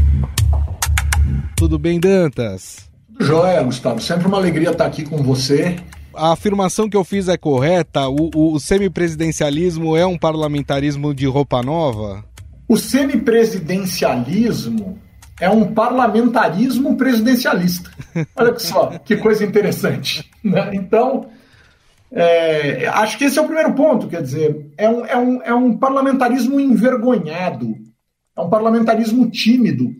Tudo 1.56 1.78
bem, 1.78 2.00
Dantas? 2.00 2.90
Joia, 3.20 3.62
Gustavo. 3.62 4.02
Sempre 4.02 4.26
uma 4.26 4.38
alegria 4.38 4.72
estar 4.72 4.88
aqui 4.88 5.04
com 5.04 5.18
você. 5.18 5.76
A 6.16 6.32
afirmação 6.32 6.90
que 6.90 6.98
eu 6.98 7.04
fiz 7.04 7.28
é 7.28 7.38
correta? 7.38 8.08
O, 8.08 8.32
o, 8.34 8.56
o 8.56 8.60
semipresidencialismo 8.60 9.96
é 9.96 10.08
um 10.08 10.18
parlamentarismo 10.18 11.14
de 11.14 11.28
roupa 11.28 11.62
nova? 11.62 12.26
O 12.68 12.78
semipresidencialismo 12.78 14.98
é 15.40 15.50
um 15.50 15.74
parlamentarismo 15.74 16.96
presidencialista. 16.96 17.92
Olha 18.36 18.58
só, 18.60 18.98
que 19.00 19.18
coisa 19.18 19.44
interessante. 19.44 20.30
Né? 20.44 20.72
Então, 20.74 21.30
é, 22.12 22.88
acho 22.88 23.18
que 23.18 23.26
esse 23.26 23.40
é 23.40 23.42
o 23.42 23.46
primeiro 23.46 23.74
ponto, 23.74 24.08
quer 24.08 24.22
dizer, 24.22 24.72
é 24.78 24.88
um, 24.88 25.06
é, 25.06 25.18
um, 25.18 25.42
é 25.42 25.54
um 25.54 25.78
parlamentarismo 25.78 26.60
envergonhado, 26.60 27.76
é 28.38 28.42
um 28.42 28.50
parlamentarismo 28.50 29.30
tímido, 29.30 29.92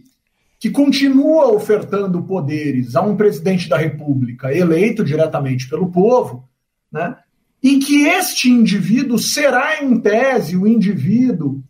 que 0.60 0.70
continua 0.70 1.52
ofertando 1.52 2.24
poderes 2.24 2.96
a 2.96 3.02
um 3.02 3.18
presidente 3.18 3.68
da 3.68 3.78
República 3.78 4.54
eleito 4.54 5.04
diretamente 5.04 5.68
pelo 5.68 5.92
povo, 5.92 6.48
né? 6.92 7.18
e 7.62 7.80
que 7.80 8.06
este 8.06 8.50
indivíduo 8.50 9.18
será, 9.18 9.84
em 9.84 10.00
tese, 10.00 10.56
o 10.56 10.68
indivíduo 10.68 11.64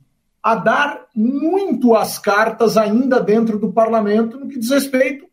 a 0.43 0.55
dar 0.55 1.05
muito 1.15 1.95
as 1.95 2.19
cartas 2.19 2.75
ainda 2.75 3.19
dentro 3.21 3.57
do 3.57 3.71
parlamento 3.71 4.38
no 4.38 4.50
que 4.50 4.59
diz 4.59 4.69
respeito 4.69 5.25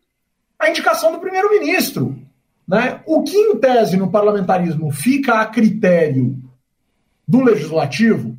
à 0.57 0.69
indicação 0.69 1.11
do 1.11 1.19
primeiro-ministro. 1.19 2.17
Né? 2.65 3.01
O 3.05 3.21
que, 3.21 3.35
em 3.35 3.57
tese, 3.57 3.97
no 3.97 4.09
parlamentarismo 4.09 4.89
fica 4.89 5.41
a 5.41 5.45
critério 5.45 6.37
do 7.27 7.43
legislativo, 7.43 8.37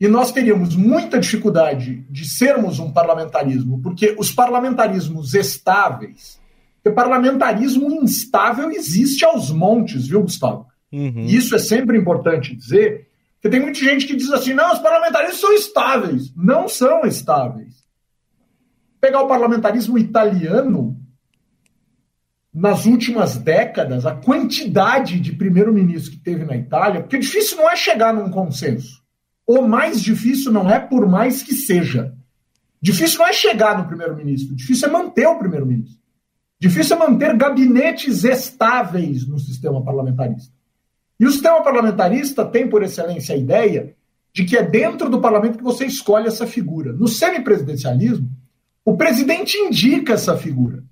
e 0.00 0.08
nós 0.08 0.32
teríamos 0.32 0.76
muita 0.76 1.18
dificuldade 1.18 2.04
de 2.10 2.28
sermos 2.28 2.78
um 2.78 2.92
parlamentarismo, 2.92 3.80
porque 3.80 4.14
os 4.18 4.30
parlamentarismos 4.30 5.34
estáveis, 5.34 6.38
porque 6.82 6.94
parlamentarismo 6.94 7.90
instável 8.02 8.70
existe 8.70 9.24
aos 9.24 9.50
montes, 9.50 10.08
viu, 10.08 10.22
Gustavo? 10.22 10.66
Uhum. 10.92 11.24
Isso 11.26 11.54
é 11.54 11.58
sempre 11.58 11.96
importante 11.96 12.54
dizer, 12.54 13.08
porque 13.44 13.58
tem 13.58 13.60
muita 13.60 13.78
gente 13.78 14.06
que 14.06 14.16
diz 14.16 14.30
assim: 14.30 14.54
não, 14.54 14.72
os 14.72 14.78
parlamentarismos 14.78 15.38
são 15.38 15.52
estáveis. 15.52 16.32
Não 16.34 16.66
são 16.66 17.04
estáveis. 17.04 17.84
Pegar 18.98 19.20
o 19.20 19.28
parlamentarismo 19.28 19.98
italiano, 19.98 20.98
nas 22.54 22.86
últimas 22.86 23.36
décadas, 23.36 24.06
a 24.06 24.14
quantidade 24.14 25.20
de 25.20 25.32
primeiro-ministro 25.34 26.12
que 26.12 26.16
teve 26.16 26.46
na 26.46 26.56
Itália, 26.56 27.02
porque 27.02 27.18
difícil 27.18 27.58
não 27.58 27.68
é 27.68 27.76
chegar 27.76 28.14
num 28.14 28.30
consenso. 28.30 29.02
O 29.46 29.60
mais 29.60 30.00
difícil 30.00 30.50
não 30.50 30.70
é 30.70 30.80
por 30.80 31.06
mais 31.06 31.42
que 31.42 31.52
seja. 31.52 32.14
Difícil 32.80 33.18
não 33.18 33.26
é 33.26 33.32
chegar 33.34 33.76
no 33.76 33.86
primeiro-ministro, 33.86 34.56
difícil 34.56 34.88
é 34.88 34.90
manter 34.90 35.26
o 35.26 35.38
primeiro-ministro. 35.38 35.98
Difícil 36.58 36.96
é 36.96 36.98
manter 36.98 37.36
gabinetes 37.36 38.24
estáveis 38.24 39.28
no 39.28 39.38
sistema 39.38 39.84
parlamentarista. 39.84 40.54
E 41.18 41.26
o 41.26 41.30
sistema 41.30 41.62
parlamentarista 41.62 42.44
tem, 42.44 42.68
por 42.68 42.82
excelência, 42.82 43.34
a 43.34 43.38
ideia 43.38 43.94
de 44.32 44.44
que 44.44 44.56
é 44.56 44.62
dentro 44.62 45.08
do 45.08 45.20
parlamento 45.20 45.58
que 45.58 45.64
você 45.64 45.86
escolhe 45.86 46.26
essa 46.26 46.46
figura. 46.46 46.92
No 46.92 47.06
semipresidencialismo, 47.06 48.28
o 48.84 48.96
presidente 48.96 49.56
indica 49.56 50.14
essa 50.14 50.36
figura. 50.36 50.82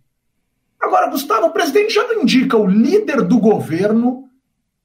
Agora, 0.80 1.10
Gustavo, 1.10 1.46
o 1.46 1.52
presidente 1.52 1.94
já 1.94 2.06
não 2.06 2.22
indica 2.22 2.56
o 2.56 2.66
líder 2.66 3.22
do 3.22 3.38
governo 3.38 4.28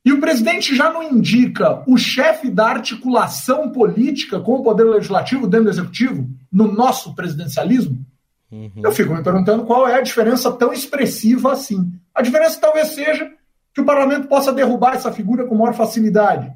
e 0.04 0.12
o 0.12 0.20
presidente 0.20 0.76
já 0.76 0.92
não 0.92 1.04
indica 1.04 1.84
o 1.88 1.98
chefe 1.98 2.50
da 2.50 2.68
articulação 2.68 3.72
política 3.72 4.40
com 4.40 4.54
o 4.54 4.64
poder 4.64 4.86
legislativo 4.86 5.48
dentro 5.48 5.66
do 5.66 5.72
executivo, 5.72 6.30
no 6.52 6.72
nosso 6.72 7.14
presidencialismo? 7.14 8.06
Uhum. 8.52 8.72
Eu 8.84 8.92
fico 8.92 9.14
me 9.14 9.22
perguntando 9.22 9.66
qual 9.66 9.88
é 9.88 9.96
a 9.96 10.02
diferença 10.02 10.52
tão 10.52 10.72
expressiva 10.72 11.52
assim. 11.52 11.92
A 12.14 12.22
diferença 12.22 12.60
talvez 12.60 12.90
seja 12.90 13.30
que 13.78 13.82
o 13.82 13.86
parlamento 13.86 14.28
possa 14.28 14.52
derrubar 14.52 14.96
essa 14.96 15.12
figura 15.12 15.46
com 15.46 15.54
maior 15.54 15.76
facilidade. 15.76 16.52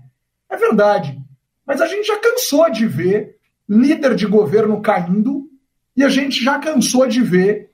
É 0.49 0.57
verdade. 0.57 1.21
Mas 1.63 1.79
a 1.79 1.85
gente 1.85 2.07
já 2.07 2.17
cansou 2.17 2.67
de 2.71 2.87
ver 2.87 3.35
líder 3.69 4.15
de 4.15 4.25
governo 4.25 4.81
caindo 4.81 5.47
e 5.95 6.03
a 6.03 6.09
gente 6.09 6.43
já 6.43 6.57
cansou 6.57 7.05
de 7.05 7.21
ver 7.21 7.69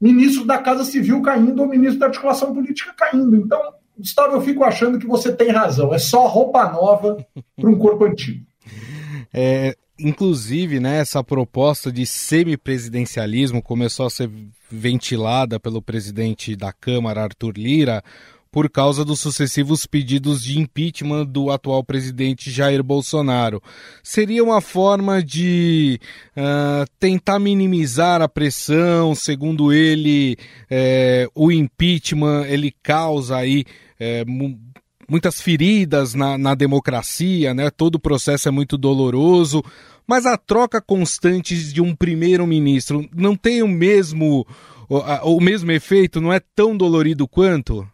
ministro 0.00 0.44
da 0.44 0.58
Casa 0.58 0.84
Civil 0.84 1.20
caindo 1.20 1.62
ou 1.62 1.68
ministro 1.68 1.98
da 1.98 2.06
Articulação 2.06 2.54
Política 2.54 2.94
caindo. 2.96 3.34
Então, 3.34 3.60
Gustavo, 3.98 4.36
eu 4.36 4.40
fico 4.40 4.62
achando 4.62 5.00
que 5.00 5.06
você 5.08 5.32
tem 5.32 5.50
razão. 5.50 5.92
É 5.92 5.98
só 5.98 6.24
roupa 6.28 6.70
nova 6.70 7.16
para 7.56 7.68
um 7.68 7.76
corpo 7.76 8.04
antigo. 8.04 8.46
É, 9.34 9.76
inclusive, 9.98 10.78
né, 10.78 11.00
essa 11.00 11.24
proposta 11.24 11.90
de 11.90 12.06
semipresidencialismo 12.06 13.60
começou 13.60 14.06
a 14.06 14.10
ser 14.10 14.30
ventilada 14.70 15.58
pelo 15.58 15.82
presidente 15.82 16.54
da 16.54 16.72
Câmara, 16.72 17.24
Arthur 17.24 17.54
Lira, 17.56 18.04
por 18.50 18.70
causa 18.70 19.04
dos 19.04 19.20
sucessivos 19.20 19.86
pedidos 19.86 20.42
de 20.42 20.58
impeachment 20.58 21.26
do 21.26 21.50
atual 21.50 21.84
presidente 21.84 22.50
Jair 22.50 22.82
Bolsonaro. 22.82 23.62
Seria 24.02 24.42
uma 24.42 24.60
forma 24.60 25.22
de 25.22 26.00
uh, 26.36 26.90
tentar 26.98 27.38
minimizar 27.38 28.22
a 28.22 28.28
pressão, 28.28 29.14
segundo 29.14 29.72
ele, 29.72 30.36
eh, 30.70 31.28
o 31.34 31.52
impeachment 31.52 32.46
ele 32.46 32.74
causa 32.82 33.36
aí 33.36 33.64
eh, 34.00 34.24
muitas 35.08 35.40
feridas 35.40 36.14
na, 36.14 36.36
na 36.38 36.54
democracia, 36.54 37.54
né? 37.54 37.70
Todo 37.70 37.96
o 37.96 38.00
processo 38.00 38.48
é 38.48 38.50
muito 38.50 38.76
doloroso. 38.76 39.62
Mas 40.06 40.24
a 40.24 40.36
troca 40.36 40.80
constante 40.80 41.56
de 41.72 41.80
um 41.80 41.94
primeiro-ministro 41.94 43.08
não 43.14 43.34
tem 43.34 43.62
o 43.62 43.68
mesmo 43.68 44.46
o, 44.88 44.98
o 45.36 45.40
mesmo 45.40 45.70
efeito, 45.72 46.20
não 46.20 46.32
é 46.32 46.40
tão 46.54 46.76
dolorido 46.76 47.26
quanto? 47.26 47.86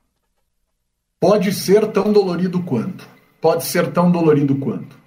Pode 1.23 1.52
ser 1.52 1.87
tão 1.93 2.12
dolorido 2.12 2.64
quanto. 2.64 3.09
Pode 3.41 3.62
ser 3.62 3.93
tão 3.93 4.11
dolorido 4.11 4.57
quanto. 4.57 4.99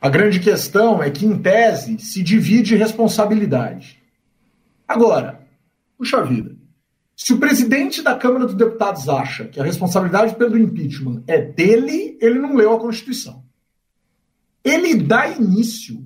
A 0.00 0.08
grande 0.08 0.40
questão 0.40 1.00
é 1.00 1.08
que, 1.08 1.24
em 1.24 1.38
tese, 1.38 2.00
se 2.00 2.20
divide 2.20 2.74
responsabilidade. 2.74 4.02
Agora, 4.88 5.46
puxa 5.96 6.20
vida, 6.24 6.56
se 7.16 7.32
o 7.32 7.38
presidente 7.38 8.02
da 8.02 8.16
Câmara 8.16 8.46
dos 8.46 8.56
Deputados 8.56 9.08
acha 9.08 9.44
que 9.44 9.60
a 9.60 9.62
responsabilidade 9.62 10.34
pelo 10.34 10.58
impeachment 10.58 11.22
é 11.28 11.40
dele, 11.40 12.18
ele 12.20 12.40
não 12.40 12.56
leu 12.56 12.72
a 12.72 12.80
Constituição. 12.80 13.44
Ele 14.64 14.96
dá 14.96 15.28
início. 15.28 16.04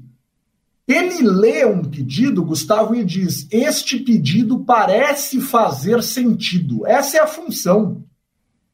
Ele 0.87 1.23
lê 1.23 1.65
um 1.65 1.83
pedido, 1.83 2.45
Gustavo, 2.45 2.95
e 2.95 3.03
diz: 3.03 3.49
Este 3.51 4.01
pedido 4.01 4.67
parece 4.67 5.41
fazer 5.41 6.03
sentido. 6.03 6.87
Essa 6.87 7.17
é 7.17 7.21
a 7.21 7.27
função. 7.27 8.05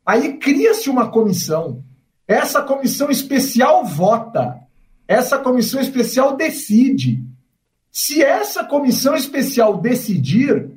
Aí 0.05 0.37
cria-se 0.39 0.91
uma 0.91 1.11
comissão. 1.11 1.85
Essa 2.27 2.63
comissão 2.63 3.11
especial 3.11 3.85
vota. 3.85 4.61
Essa 5.07 5.39
comissão 5.39 5.81
especial 5.81 6.37
decide. 6.37 7.25
Se 7.91 8.23
essa 8.23 8.65
comissão 8.65 9.15
especial 9.15 9.79
decidir 9.79 10.71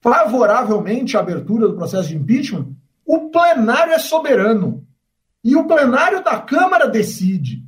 favoravelmente 0.00 1.16
a 1.16 1.20
abertura 1.20 1.68
do 1.68 1.76
processo 1.76 2.08
de 2.08 2.16
impeachment, 2.16 2.68
o 3.04 3.28
plenário 3.28 3.92
é 3.92 3.98
soberano. 3.98 4.86
E 5.44 5.56
o 5.56 5.66
plenário 5.66 6.22
da 6.24 6.38
Câmara 6.38 6.88
decide. 6.88 7.62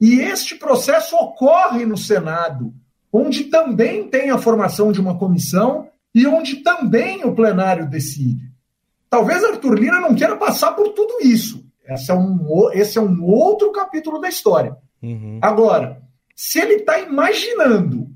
E 0.00 0.20
este 0.20 0.54
processo 0.54 1.16
ocorre 1.16 1.84
no 1.84 1.96
Senado, 1.96 2.74
onde 3.12 3.44
também 3.44 4.08
tem 4.08 4.30
a 4.30 4.38
formação 4.38 4.90
de 4.92 5.00
uma 5.00 5.18
comissão 5.18 5.88
e 6.14 6.26
onde 6.26 6.56
também 6.56 7.24
o 7.24 7.34
plenário 7.34 7.88
decide. 7.88 8.51
Talvez 9.12 9.44
Arthur 9.44 9.78
Lira 9.78 10.00
não 10.00 10.14
queira 10.14 10.36
passar 10.36 10.72
por 10.72 10.88
tudo 10.94 11.18
isso. 11.20 11.62
Esse 11.86 12.10
é 12.10 12.14
um, 12.14 12.70
esse 12.72 12.96
é 12.96 13.00
um 13.02 13.22
outro 13.22 13.70
capítulo 13.70 14.18
da 14.18 14.26
história. 14.26 14.74
Uhum. 15.02 15.38
Agora, 15.42 16.00
se 16.34 16.58
ele 16.58 16.76
está 16.76 16.98
imaginando 16.98 18.08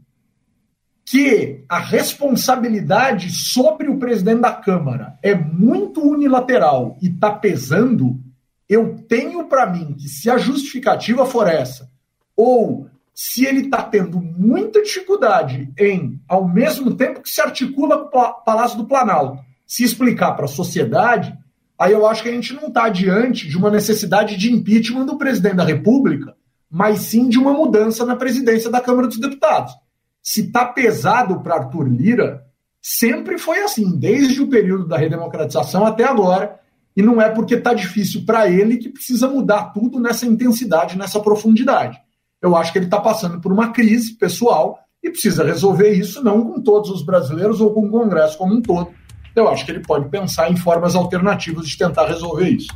que 1.05 1.63
a 1.69 1.79
responsabilidade 1.79 3.31
sobre 3.31 3.91
o 3.91 3.99
presidente 3.99 4.41
da 4.41 4.55
Câmara 4.55 5.19
é 5.23 5.35
muito 5.35 6.01
unilateral 6.01 6.97
e 7.03 7.09
está 7.09 7.31
pesando, 7.31 8.19
eu 8.67 8.97
tenho 9.07 9.47
para 9.49 9.67
mim 9.67 9.93
que 9.93 10.09
se 10.09 10.31
a 10.31 10.39
justificativa 10.39 11.27
for 11.27 11.47
essa, 11.47 11.91
ou 12.35 12.89
se 13.13 13.45
ele 13.45 13.67
está 13.67 13.83
tendo 13.83 14.19
muita 14.19 14.83
dificuldade 14.83 15.71
em, 15.79 16.19
ao 16.27 16.49
mesmo 16.49 16.95
tempo 16.95 17.21
que 17.21 17.29
se 17.29 17.43
articula 17.43 18.09
com 18.09 18.19
o 18.19 18.33
Palácio 18.45 18.79
do 18.79 18.87
Planalto, 18.87 19.45
se 19.67 19.83
explicar 19.83 20.33
para 20.33 20.45
a 20.45 20.49
sociedade, 20.49 21.37
aí 21.79 21.93
eu 21.93 22.07
acho 22.07 22.23
que 22.23 22.29
a 22.29 22.33
gente 22.33 22.55
não 22.55 22.69
está 22.69 22.89
diante 22.89 23.49
de 23.49 23.57
uma 23.57 23.71
necessidade 23.71 24.37
de 24.37 24.53
impeachment 24.53 25.07
do 25.07 25.19
presidente 25.19 25.57
da 25.57 25.65
República, 25.65 26.35
mas 26.71 27.01
sim 27.01 27.29
de 27.29 27.39
uma 27.39 27.53
mudança 27.53 28.05
na 28.05 28.17
presidência 28.17 28.71
da 28.71 28.81
Câmara 28.81 29.09
dos 29.09 29.19
Deputados. 29.19 29.75
Se 30.23 30.43
está 30.43 30.65
pesado 30.65 31.41
para 31.41 31.57
Arthur 31.57 31.89
Lira, 31.89 32.45
sempre 32.81 33.39
foi 33.39 33.59
assim, 33.63 33.99
desde 33.99 34.41
o 34.41 34.49
período 34.49 34.87
da 34.87 34.97
redemocratização 34.97 35.85
até 35.85 36.05
agora, 36.05 36.61
e 36.97 37.03
não 37.03 37.21
é 37.21 37.29
porque 37.29 37.55
está 37.55 37.75
difícil 37.75 38.25
para 38.25 38.49
ele 38.49 38.79
que 38.79 38.89
precisa 38.89 39.29
mudar 39.29 39.73
tudo 39.73 40.01
nessa 40.01 40.27
intensidade, 40.27 40.97
nessa 40.97 41.21
profundidade. 41.21 42.01
Eu 42.41 42.57
acho 42.57 42.73
que 42.73 42.79
ele 42.79 42.87
está 42.87 43.01
passando 43.01 43.41
por 43.41 43.53
uma 43.53 43.73
crise 43.73 44.15
pessoal 44.15 44.79
e 45.03 45.11
precisa 45.11 45.45
resolver 45.45 45.91
isso 45.91 46.23
não 46.25 46.43
com 46.43 46.63
todos 46.63 46.91
os 46.91 47.03
brasileiros 47.03 47.61
ou 47.61 47.73
com 47.73 47.87
o 47.87 47.91
Congresso 47.91 48.39
como 48.39 48.55
um 48.55 48.63
todo. 48.63 48.91
Eu 49.37 49.51
acho 49.51 49.67
que 49.67 49.71
ele 49.71 49.81
pode 49.81 50.09
pensar 50.09 50.51
em 50.51 50.57
formas 50.57 50.95
alternativas 50.95 51.69
de 51.69 51.77
tentar 51.77 52.07
resolver 52.07 52.49
isso. 52.49 52.69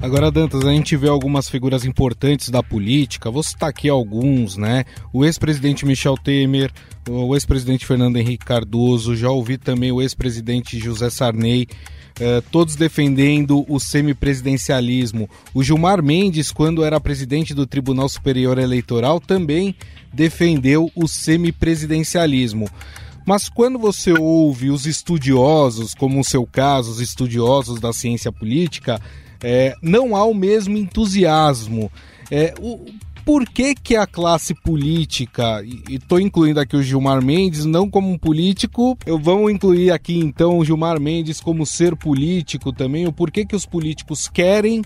Agora, 0.00 0.30
Dantas, 0.30 0.64
a 0.64 0.72
gente 0.72 0.96
vê 0.96 1.06
algumas 1.06 1.50
figuras 1.50 1.84
importantes 1.84 2.48
da 2.48 2.62
política, 2.62 3.30
vou 3.30 3.42
citar 3.42 3.68
aqui 3.68 3.90
alguns, 3.90 4.56
né? 4.56 4.84
O 5.12 5.22
ex-presidente 5.22 5.84
Michel 5.84 6.16
Temer, 6.16 6.70
o 7.06 7.34
ex-presidente 7.34 7.84
Fernando 7.84 8.16
Henrique 8.16 8.46
Cardoso, 8.46 9.14
já 9.14 9.28
ouvi 9.28 9.58
também 9.58 9.92
o 9.92 10.00
ex-presidente 10.00 10.78
José 10.78 11.10
Sarney, 11.10 11.66
eh, 12.18 12.42
todos 12.50 12.74
defendendo 12.74 13.66
o 13.68 13.78
semipresidencialismo. 13.78 15.28
O 15.52 15.62
Gilmar 15.62 16.02
Mendes, 16.02 16.52
quando 16.52 16.84
era 16.84 16.98
presidente 16.98 17.52
do 17.52 17.66
Tribunal 17.66 18.08
Superior 18.08 18.56
Eleitoral, 18.56 19.20
também 19.20 19.74
defendeu 20.10 20.90
o 20.94 21.06
semipresidencialismo. 21.06 22.66
Mas 23.28 23.46
quando 23.46 23.78
você 23.78 24.10
ouve 24.18 24.70
os 24.70 24.86
estudiosos, 24.86 25.94
como 25.94 26.18
o 26.18 26.24
seu 26.24 26.46
caso, 26.46 26.92
os 26.92 26.98
estudiosos 26.98 27.78
da 27.78 27.92
ciência 27.92 28.32
política, 28.32 28.98
é, 29.42 29.74
não 29.82 30.16
há 30.16 30.24
o 30.24 30.32
mesmo 30.32 30.78
entusiasmo. 30.78 31.92
É, 32.30 32.54
o, 32.58 32.86
por 33.26 33.46
que, 33.46 33.74
que 33.74 33.96
a 33.96 34.06
classe 34.06 34.54
política, 34.54 35.62
e 35.62 35.96
estou 35.96 36.18
incluindo 36.18 36.58
aqui 36.58 36.74
o 36.74 36.82
Gilmar 36.82 37.22
Mendes, 37.22 37.66
não 37.66 37.90
como 37.90 38.10
um 38.10 38.16
político, 38.16 38.96
eu 39.04 39.18
vamos 39.18 39.52
incluir 39.52 39.90
aqui 39.90 40.18
então 40.18 40.56
o 40.56 40.64
Gilmar 40.64 40.98
Mendes 40.98 41.38
como 41.38 41.66
ser 41.66 41.94
político 41.96 42.72
também, 42.72 43.06
o 43.06 43.12
porquê 43.12 43.44
que 43.44 43.54
os 43.54 43.66
políticos 43.66 44.26
querem 44.26 44.82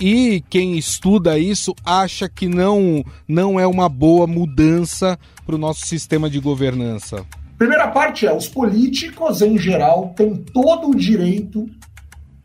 e 0.00 0.40
quem 0.48 0.78
estuda 0.78 1.36
isso 1.36 1.74
acha 1.84 2.28
que 2.28 2.46
não, 2.46 3.04
não 3.26 3.58
é 3.58 3.66
uma 3.66 3.88
boa 3.88 4.28
mudança 4.28 5.18
para 5.44 5.56
o 5.56 5.58
nosso 5.58 5.84
sistema 5.84 6.30
de 6.30 6.38
governança? 6.38 7.26
Primeira 7.62 7.86
parte 7.86 8.26
é: 8.26 8.34
os 8.34 8.48
políticos, 8.48 9.40
em 9.40 9.56
geral, 9.56 10.12
têm 10.16 10.34
todo 10.34 10.90
o 10.90 10.96
direito 10.96 11.64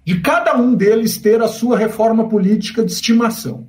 de 0.06 0.22
cada 0.22 0.56
um 0.56 0.76
deles 0.76 1.18
ter 1.18 1.42
a 1.42 1.48
sua 1.48 1.76
reforma 1.76 2.30
política 2.30 2.86
de 2.86 2.92
estimação. 2.92 3.68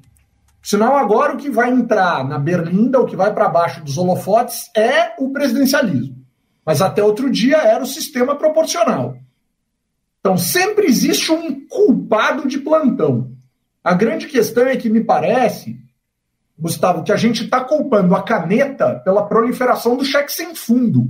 Senão, 0.63 0.95
agora 0.95 1.33
o 1.33 1.39
que 1.39 1.49
vai 1.49 1.71
entrar 1.71 2.23
na 2.29 2.39
berlinda, 2.39 3.01
o 3.01 3.07
que 3.07 3.17
vai 3.17 3.33
para 3.33 3.49
baixo 3.49 3.83
dos 3.83 3.97
holofotes, 3.97 4.71
é 4.77 5.15
o 5.19 5.31
presidencialismo. 5.31 6.23
Mas 6.67 6.83
até 6.83 7.03
outro 7.03 7.31
dia 7.31 7.57
era 7.57 7.83
o 7.83 7.87
sistema 7.87 8.37
proporcional. 8.37 9.17
Então, 10.21 10.37
sempre 10.37 10.85
existe 10.85 11.33
um 11.33 11.67
culpado 11.67 12.47
de 12.47 12.59
plantão. 12.59 13.33
A 13.83 13.95
grande 13.95 14.27
questão 14.27 14.67
é 14.67 14.77
que 14.77 14.91
me 14.91 15.03
parece, 15.03 15.81
Gustavo, 16.59 17.03
que 17.03 17.13
a 17.13 17.17
gente 17.17 17.45
está 17.45 17.65
culpando 17.65 18.15
a 18.15 18.23
caneta 18.23 19.01
pela 19.03 19.27
proliferação 19.27 19.97
do 19.97 20.05
cheque 20.05 20.31
sem 20.31 20.55
fundo. 20.55 21.09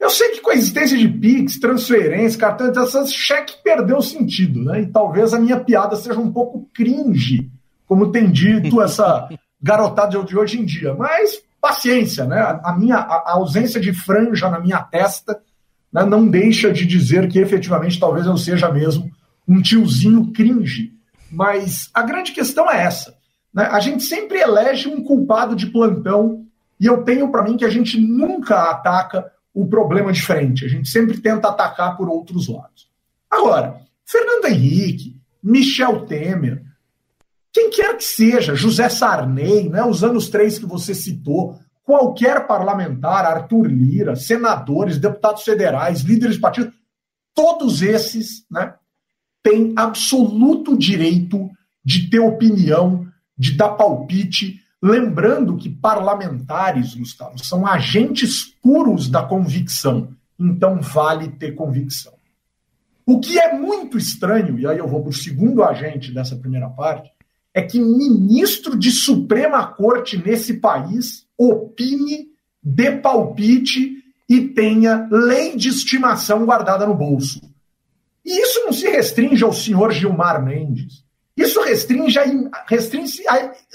Eu 0.00 0.10
sei 0.10 0.30
que 0.30 0.40
com 0.40 0.50
a 0.50 0.54
existência 0.54 0.96
de 0.96 1.08
PIX, 1.08 1.58
transferência, 1.58 2.38
cartão, 2.38 2.70
essas 2.82 3.12
cheque 3.12 3.56
perdeu 3.64 4.00
sentido, 4.00 4.62
né? 4.62 4.82
E 4.82 4.86
talvez 4.86 5.34
a 5.34 5.40
minha 5.40 5.58
piada 5.58 5.96
seja 5.96 6.20
um 6.20 6.32
pouco 6.32 6.68
cringe, 6.72 7.50
como 7.86 8.12
tem 8.12 8.30
dito 8.30 8.80
essa 8.82 9.28
garotada 9.60 10.22
de 10.22 10.38
hoje 10.38 10.60
em 10.60 10.64
dia. 10.64 10.94
Mas 10.94 11.42
paciência, 11.60 12.24
né? 12.24 12.60
A 12.62 12.72
minha 12.76 12.96
a 12.96 13.32
ausência 13.32 13.80
de 13.80 13.92
franja 13.92 14.48
na 14.48 14.60
minha 14.60 14.80
testa 14.80 15.40
né, 15.92 16.04
não 16.04 16.28
deixa 16.28 16.72
de 16.72 16.86
dizer 16.86 17.28
que 17.28 17.38
efetivamente 17.38 17.98
talvez 17.98 18.26
eu 18.26 18.36
seja 18.36 18.70
mesmo 18.70 19.10
um 19.46 19.60
tiozinho 19.60 20.32
cringe. 20.32 20.92
Mas 21.30 21.90
a 21.92 22.02
grande 22.02 22.32
questão 22.32 22.70
é 22.70 22.84
essa. 22.84 23.16
Né? 23.52 23.64
A 23.64 23.80
gente 23.80 24.04
sempre 24.04 24.38
elege 24.38 24.88
um 24.88 25.02
culpado 25.02 25.56
de 25.56 25.66
plantão 25.66 26.46
e 26.80 26.86
eu 26.86 27.02
tenho 27.02 27.30
para 27.30 27.42
mim 27.42 27.56
que 27.56 27.64
a 27.64 27.70
gente 27.70 27.98
nunca 28.00 28.70
ataca 28.70 29.30
o 29.54 29.66
problema 29.66 30.12
de 30.12 30.22
frente. 30.22 30.64
A 30.64 30.68
gente 30.68 30.88
sempre 30.88 31.20
tenta 31.20 31.48
atacar 31.48 31.96
por 31.96 32.08
outros 32.08 32.48
lados. 32.48 32.88
Agora, 33.30 33.80
Fernando 34.04 34.46
Henrique, 34.46 35.16
Michel 35.42 36.06
Temer, 36.06 36.62
quem 37.52 37.70
quer 37.70 37.96
que 37.96 38.04
seja, 38.04 38.54
José 38.54 38.88
Sarney, 38.88 39.68
né, 39.68 39.84
os 39.84 40.04
anos 40.04 40.28
três 40.28 40.58
que 40.58 40.66
você 40.66 40.94
citou, 40.94 41.58
qualquer 41.82 42.46
parlamentar, 42.46 43.24
Arthur 43.24 43.66
Lira, 43.66 44.14
senadores, 44.14 44.98
deputados 44.98 45.42
federais, 45.42 46.02
líderes 46.02 46.36
de 46.36 46.40
partido, 46.40 46.72
todos 47.34 47.82
esses 47.82 48.44
né, 48.50 48.74
têm 49.42 49.72
absoluto 49.76 50.76
direito 50.76 51.50
de 51.84 52.10
ter 52.10 52.20
opinião, 52.20 53.06
de 53.36 53.56
dar 53.56 53.70
palpite, 53.70 54.60
Lembrando 54.80 55.56
que 55.56 55.68
parlamentares, 55.68 56.94
Gustavo, 56.94 57.44
são 57.44 57.66
agentes 57.66 58.44
puros 58.62 59.08
da 59.08 59.22
convicção, 59.22 60.14
então 60.38 60.80
vale 60.80 61.28
ter 61.28 61.52
convicção. 61.52 62.12
O 63.04 63.18
que 63.18 63.38
é 63.38 63.52
muito 63.58 63.98
estranho, 63.98 64.58
e 64.58 64.66
aí 64.66 64.78
eu 64.78 64.86
vou 64.86 65.00
para 65.00 65.10
o 65.10 65.14
segundo 65.14 65.64
agente 65.64 66.12
dessa 66.12 66.36
primeira 66.36 66.68
parte, 66.68 67.10
é 67.52 67.62
que 67.62 67.80
ministro 67.80 68.78
de 68.78 68.90
Suprema 68.90 69.66
Corte 69.66 70.16
nesse 70.16 70.54
país 70.60 71.26
opine, 71.36 72.28
dê 72.62 72.92
palpite 72.92 74.04
e 74.28 74.48
tenha 74.48 75.08
lei 75.10 75.56
de 75.56 75.70
estimação 75.70 76.44
guardada 76.44 76.86
no 76.86 76.94
bolso. 76.94 77.40
E 78.24 78.42
isso 78.42 78.60
não 78.66 78.72
se 78.72 78.88
restringe 78.88 79.42
ao 79.42 79.52
senhor 79.52 79.90
Gilmar 79.90 80.44
Mendes. 80.44 81.02
Isso 81.38 81.62
restringe, 81.62 82.18
restringe 82.66 83.22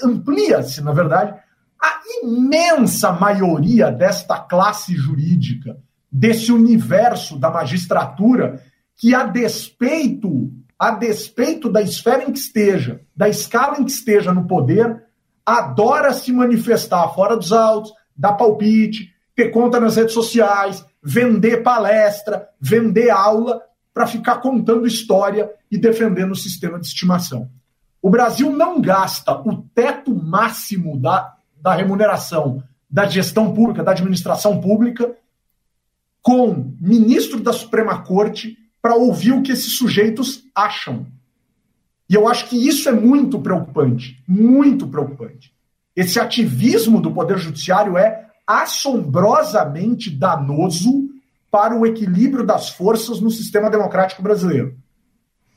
amplia-se, 0.02 0.82
na 0.82 0.92
verdade, 0.92 1.34
a 1.80 2.00
imensa 2.22 3.10
maioria 3.10 3.90
desta 3.90 4.38
classe 4.38 4.94
jurídica, 4.94 5.78
desse 6.12 6.52
universo 6.52 7.38
da 7.38 7.50
magistratura, 7.50 8.62
que 8.98 9.14
a 9.14 9.24
despeito, 9.24 10.52
a 10.78 10.90
despeito 10.90 11.72
da 11.72 11.80
esfera 11.80 12.24
em 12.24 12.32
que 12.32 12.38
esteja, 12.38 13.00
da 13.16 13.30
escala 13.30 13.80
em 13.80 13.84
que 13.84 13.92
esteja 13.92 14.30
no 14.34 14.46
poder, 14.46 15.02
adora 15.44 16.12
se 16.12 16.30
manifestar 16.32 17.14
fora 17.14 17.34
dos 17.34 17.50
autos, 17.50 17.94
dar 18.14 18.34
palpite, 18.34 19.10
ter 19.34 19.48
conta 19.48 19.80
nas 19.80 19.96
redes 19.96 20.12
sociais, 20.12 20.84
vender 21.02 21.62
palestra, 21.62 22.46
vender 22.60 23.08
aula 23.08 23.62
para 23.94 24.08
ficar 24.08 24.38
contando 24.38 24.86
história 24.86 25.48
e 25.70 25.78
defendendo 25.78 26.32
o 26.32 26.36
sistema 26.36 26.80
de 26.80 26.86
estimação. 26.86 27.48
O 28.02 28.10
Brasil 28.10 28.50
não 28.50 28.80
gasta 28.80 29.32
o 29.32 29.62
teto 29.74 30.12
máximo 30.12 30.98
da, 31.00 31.36
da 31.62 31.74
remuneração 31.74 32.62
da 32.90 33.06
gestão 33.06 33.54
pública, 33.54 33.82
da 33.82 33.92
administração 33.92 34.60
pública, 34.60 35.16
com 36.20 36.74
ministro 36.80 37.40
da 37.40 37.52
Suprema 37.52 38.02
Corte 38.02 38.56
para 38.82 38.94
ouvir 38.94 39.32
o 39.32 39.42
que 39.42 39.52
esses 39.52 39.78
sujeitos 39.78 40.44
acham. 40.54 41.06
E 42.08 42.14
eu 42.14 42.28
acho 42.28 42.48
que 42.48 42.68
isso 42.68 42.88
é 42.88 42.92
muito 42.92 43.40
preocupante, 43.40 44.22
muito 44.28 44.86
preocupante. 44.86 45.54
Esse 45.96 46.20
ativismo 46.20 47.00
do 47.00 47.10
Poder 47.10 47.38
Judiciário 47.38 47.96
é 47.96 48.26
assombrosamente 48.46 50.10
danoso 50.10 51.08
para 51.54 51.78
o 51.78 51.86
equilíbrio 51.86 52.44
das 52.44 52.70
forças 52.70 53.20
no 53.20 53.30
sistema 53.30 53.70
democrático 53.70 54.20
brasileiro. 54.20 54.76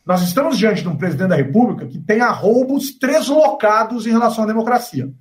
Nós 0.06 0.22
estamos 0.22 0.56
diante 0.56 0.84
de 0.84 0.88
um 0.88 0.96
presidente 0.96 1.30
da 1.30 1.36
República 1.36 1.88
que 1.88 1.98
tem 1.98 2.22
arroubos 2.22 2.92
treslocados 3.00 4.06
em 4.06 4.12
relação 4.12 4.44
à 4.44 4.48
democracia. 4.48 5.12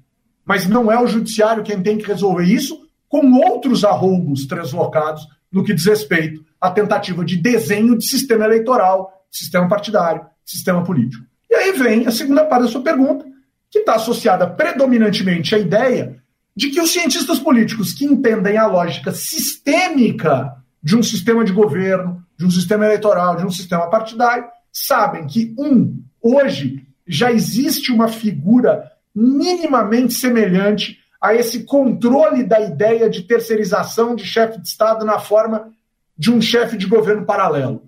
Mas 0.44 0.66
não 0.66 0.92
é 0.92 1.02
o 1.02 1.06
judiciário 1.06 1.62
quem 1.62 1.82
tem 1.82 1.96
que 1.96 2.06
resolver 2.06 2.44
isso, 2.44 2.86
com 3.08 3.32
outros 3.38 3.84
arroubos 3.84 4.46
translocados 4.46 5.26
no 5.50 5.64
que 5.64 5.72
diz 5.72 5.86
respeito 5.86 6.44
à 6.60 6.70
tentativa 6.70 7.24
de 7.24 7.38
desenho 7.38 7.96
de 7.96 8.06
sistema 8.06 8.44
eleitoral, 8.44 9.24
sistema 9.30 9.66
partidário, 9.66 10.26
sistema 10.44 10.84
político. 10.84 11.24
E 11.48 11.54
aí 11.54 11.72
vem 11.72 12.06
a 12.06 12.10
segunda 12.10 12.44
parte 12.44 12.64
da 12.64 12.68
sua 12.68 12.82
pergunta, 12.82 13.24
que 13.70 13.78
está 13.78 13.94
associada 13.94 14.46
predominantemente 14.46 15.54
à 15.54 15.58
ideia 15.58 16.22
de 16.54 16.68
que 16.68 16.82
os 16.82 16.92
cientistas 16.92 17.38
políticos 17.38 17.94
que 17.94 18.04
entendem 18.04 18.58
a 18.58 18.66
lógica 18.66 19.10
sistêmica 19.10 20.54
de 20.86 20.94
um 20.94 21.02
sistema 21.02 21.44
de 21.44 21.50
governo, 21.50 22.24
de 22.38 22.46
um 22.46 22.50
sistema 22.50 22.84
eleitoral, 22.84 23.34
de 23.34 23.44
um 23.44 23.50
sistema 23.50 23.90
partidário, 23.90 24.44
sabem 24.72 25.26
que, 25.26 25.52
um, 25.58 26.00
hoje 26.22 26.86
já 27.04 27.32
existe 27.32 27.90
uma 27.90 28.06
figura 28.06 28.88
minimamente 29.12 30.14
semelhante 30.14 31.00
a 31.20 31.34
esse 31.34 31.64
controle 31.64 32.44
da 32.44 32.60
ideia 32.60 33.10
de 33.10 33.24
terceirização 33.24 34.14
de 34.14 34.24
chefe 34.24 34.60
de 34.60 34.68
Estado 34.68 35.04
na 35.04 35.18
forma 35.18 35.72
de 36.16 36.30
um 36.30 36.40
chefe 36.40 36.76
de 36.76 36.86
governo 36.86 37.26
paralelo. 37.26 37.82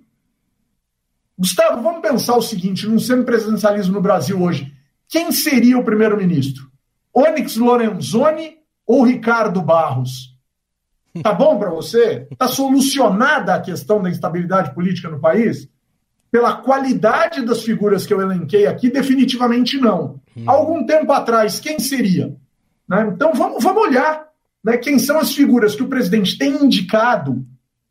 Gustavo, 1.37 1.81
vamos 1.81 2.01
pensar 2.01 2.35
o 2.35 2.41
seguinte: 2.41 2.85
num 2.85 2.99
semipresidencialismo 2.99 3.93
no 3.93 4.01
Brasil 4.01 4.41
hoje, 4.41 4.73
quem 5.07 5.31
seria 5.31 5.77
o 5.77 5.85
primeiro-ministro? 5.85 6.69
Onyx 7.13 7.55
Lorenzoni 7.55 8.57
ou 8.85 9.05
Ricardo 9.05 9.61
Barros? 9.61 10.28
Tá 11.23 11.33
bom 11.33 11.57
para 11.57 11.69
você? 11.69 12.27
Tá 12.37 12.47
solucionada 12.47 13.55
a 13.55 13.61
questão 13.61 14.01
da 14.01 14.09
instabilidade 14.09 14.73
política 14.73 15.09
no 15.09 15.19
país? 15.19 15.67
Pela 16.31 16.57
qualidade 16.57 17.43
das 17.43 17.63
figuras 17.63 18.05
que 18.05 18.13
eu 18.13 18.21
elenquei 18.21 18.67
aqui, 18.67 18.89
definitivamente 18.89 19.77
não. 19.77 20.19
Hum. 20.37 20.43
Algum 20.45 20.85
tempo 20.85 21.11
atrás, 21.11 21.59
quem 21.59 21.79
seria? 21.79 22.35
Né? 22.87 23.11
Então 23.13 23.33
vamos, 23.33 23.63
vamos 23.63 23.81
olhar 23.81 24.27
né, 24.63 24.77
quem 24.77 24.99
são 24.99 25.19
as 25.19 25.33
figuras 25.33 25.75
que 25.75 25.83
o 25.83 25.87
presidente 25.87 26.37
tem 26.37 26.63
indicado. 26.63 27.45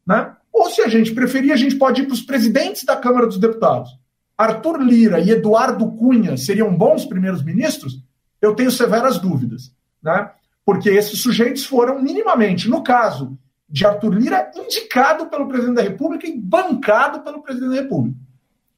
Né? 0.06 0.32
Ou, 0.52 0.70
se 0.70 0.80
a 0.80 0.88
gente 0.88 1.12
preferir, 1.12 1.52
a 1.52 1.56
gente 1.56 1.76
pode 1.76 2.02
ir 2.02 2.06
para 2.06 2.14
os 2.14 2.22
presidentes 2.22 2.84
da 2.84 2.96
Câmara 2.96 3.26
dos 3.26 3.38
Deputados. 3.38 3.90
Arthur 4.36 4.80
Lira 4.80 5.18
e 5.18 5.30
Eduardo 5.30 5.90
Cunha 5.92 6.36
seriam 6.36 6.74
bons 6.74 7.04
primeiros 7.04 7.42
ministros? 7.42 8.00
Eu 8.40 8.54
tenho 8.54 8.70
severas 8.70 9.18
dúvidas. 9.18 9.72
Né? 10.02 10.30
Porque 10.68 10.90
esses 10.90 11.22
sujeitos 11.22 11.64
foram 11.64 11.98
minimamente, 11.98 12.68
no 12.68 12.82
caso 12.82 13.38
de 13.66 13.86
Arthur 13.86 14.12
Lira, 14.12 14.50
indicado 14.54 15.24
pelo 15.24 15.48
presidente 15.48 15.76
da 15.76 15.82
República 15.82 16.28
e 16.28 16.38
bancado 16.38 17.20
pelo 17.20 17.42
presidente 17.42 17.70
da 17.70 17.80
República. 17.80 18.18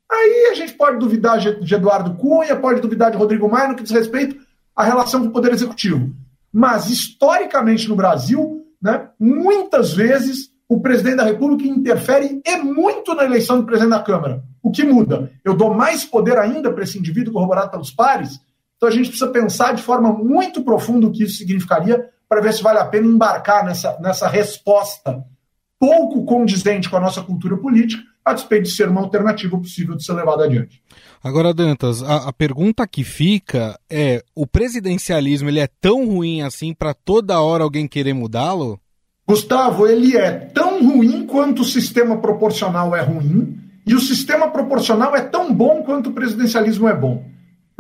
Aí 0.09 0.51
a 0.53 0.55
gente 0.55 0.75
pode 0.75 1.01
duvidar 1.01 1.41
de 1.41 1.75
Eduardo 1.75 2.15
Cunha, 2.15 2.55
pode 2.55 2.81
duvidar 2.81 3.11
de 3.11 3.17
Rodrigo 3.17 3.51
Maia 3.51 3.67
no 3.67 3.75
que 3.75 3.83
diz 3.83 3.91
respeito 3.91 4.37
à 4.77 4.85
relação 4.85 5.23
com 5.23 5.27
o 5.27 5.33
Poder 5.33 5.53
Executivo. 5.53 6.15
Mas, 6.53 6.89
historicamente 6.89 7.89
no 7.89 7.97
Brasil, 7.97 8.65
né, 8.81 9.09
muitas 9.19 9.93
vezes 9.93 10.49
o 10.69 10.81
presidente 10.81 11.17
da 11.17 11.25
República 11.25 11.69
interfere 11.69 12.41
e 12.47 12.57
muito 12.59 13.17
na 13.17 13.25
eleição 13.25 13.59
do 13.59 13.67
presidente 13.67 13.99
da 13.99 14.03
Câmara. 14.05 14.45
O 14.63 14.71
que 14.71 14.85
muda? 14.85 15.29
Eu 15.45 15.57
dou 15.57 15.75
mais 15.75 16.05
poder 16.05 16.39
ainda 16.39 16.73
para 16.73 16.85
esse 16.85 16.97
indivíduo 16.97 17.35
corroborado 17.35 17.73
pelos 17.73 17.91
pares? 17.91 18.41
Então 18.81 18.89
a 18.89 18.93
gente 18.93 19.11
precisa 19.11 19.31
pensar 19.31 19.75
de 19.75 19.83
forma 19.83 20.11
muito 20.11 20.65
profunda 20.65 21.07
o 21.07 21.13
que 21.13 21.25
isso 21.25 21.37
significaria 21.37 22.09
para 22.27 22.41
ver 22.41 22.55
se 22.55 22.63
vale 22.63 22.79
a 22.79 22.87
pena 22.87 23.07
embarcar 23.07 23.63
nessa, 23.63 23.99
nessa 24.01 24.27
resposta 24.27 25.23
pouco 25.79 26.25
condizente 26.25 26.89
com 26.89 26.97
a 26.97 27.01
nossa 27.01 27.21
cultura 27.21 27.59
política, 27.59 28.03
a 28.25 28.33
despeito 28.33 28.65
de 28.65 28.71
ser 28.71 28.89
uma 28.89 29.03
alternativa 29.03 29.59
possível 29.59 29.95
de 29.95 30.03
ser 30.03 30.15
levada 30.15 30.45
adiante. 30.45 30.83
Agora, 31.23 31.53
Dantas, 31.53 32.03
a, 32.03 32.29
a 32.29 32.33
pergunta 32.33 32.87
que 32.87 33.05
fica 33.05 33.79
é: 33.91 34.25
o 34.35 34.47
presidencialismo 34.47 35.51
ele 35.51 35.61
é 35.61 35.69
tão 35.79 36.07
ruim 36.07 36.41
assim 36.41 36.73
para 36.73 36.95
toda 36.95 37.41
hora 37.41 37.65
alguém 37.65 37.87
querer 37.87 38.15
mudá-lo? 38.15 38.81
Gustavo, 39.29 39.87
ele 39.87 40.17
é 40.17 40.31
tão 40.31 40.83
ruim 40.83 41.27
quanto 41.27 41.61
o 41.61 41.67
sistema 41.67 42.17
proporcional 42.17 42.97
é 42.97 43.03
ruim, 43.03 43.59
e 43.87 43.95
o 43.95 44.01
sistema 44.01 44.49
proporcional 44.49 45.15
é 45.15 45.21
tão 45.21 45.53
bom 45.53 45.83
quanto 45.83 46.09
o 46.09 46.13
presidencialismo 46.15 46.89
é 46.89 46.97
bom. 46.97 47.29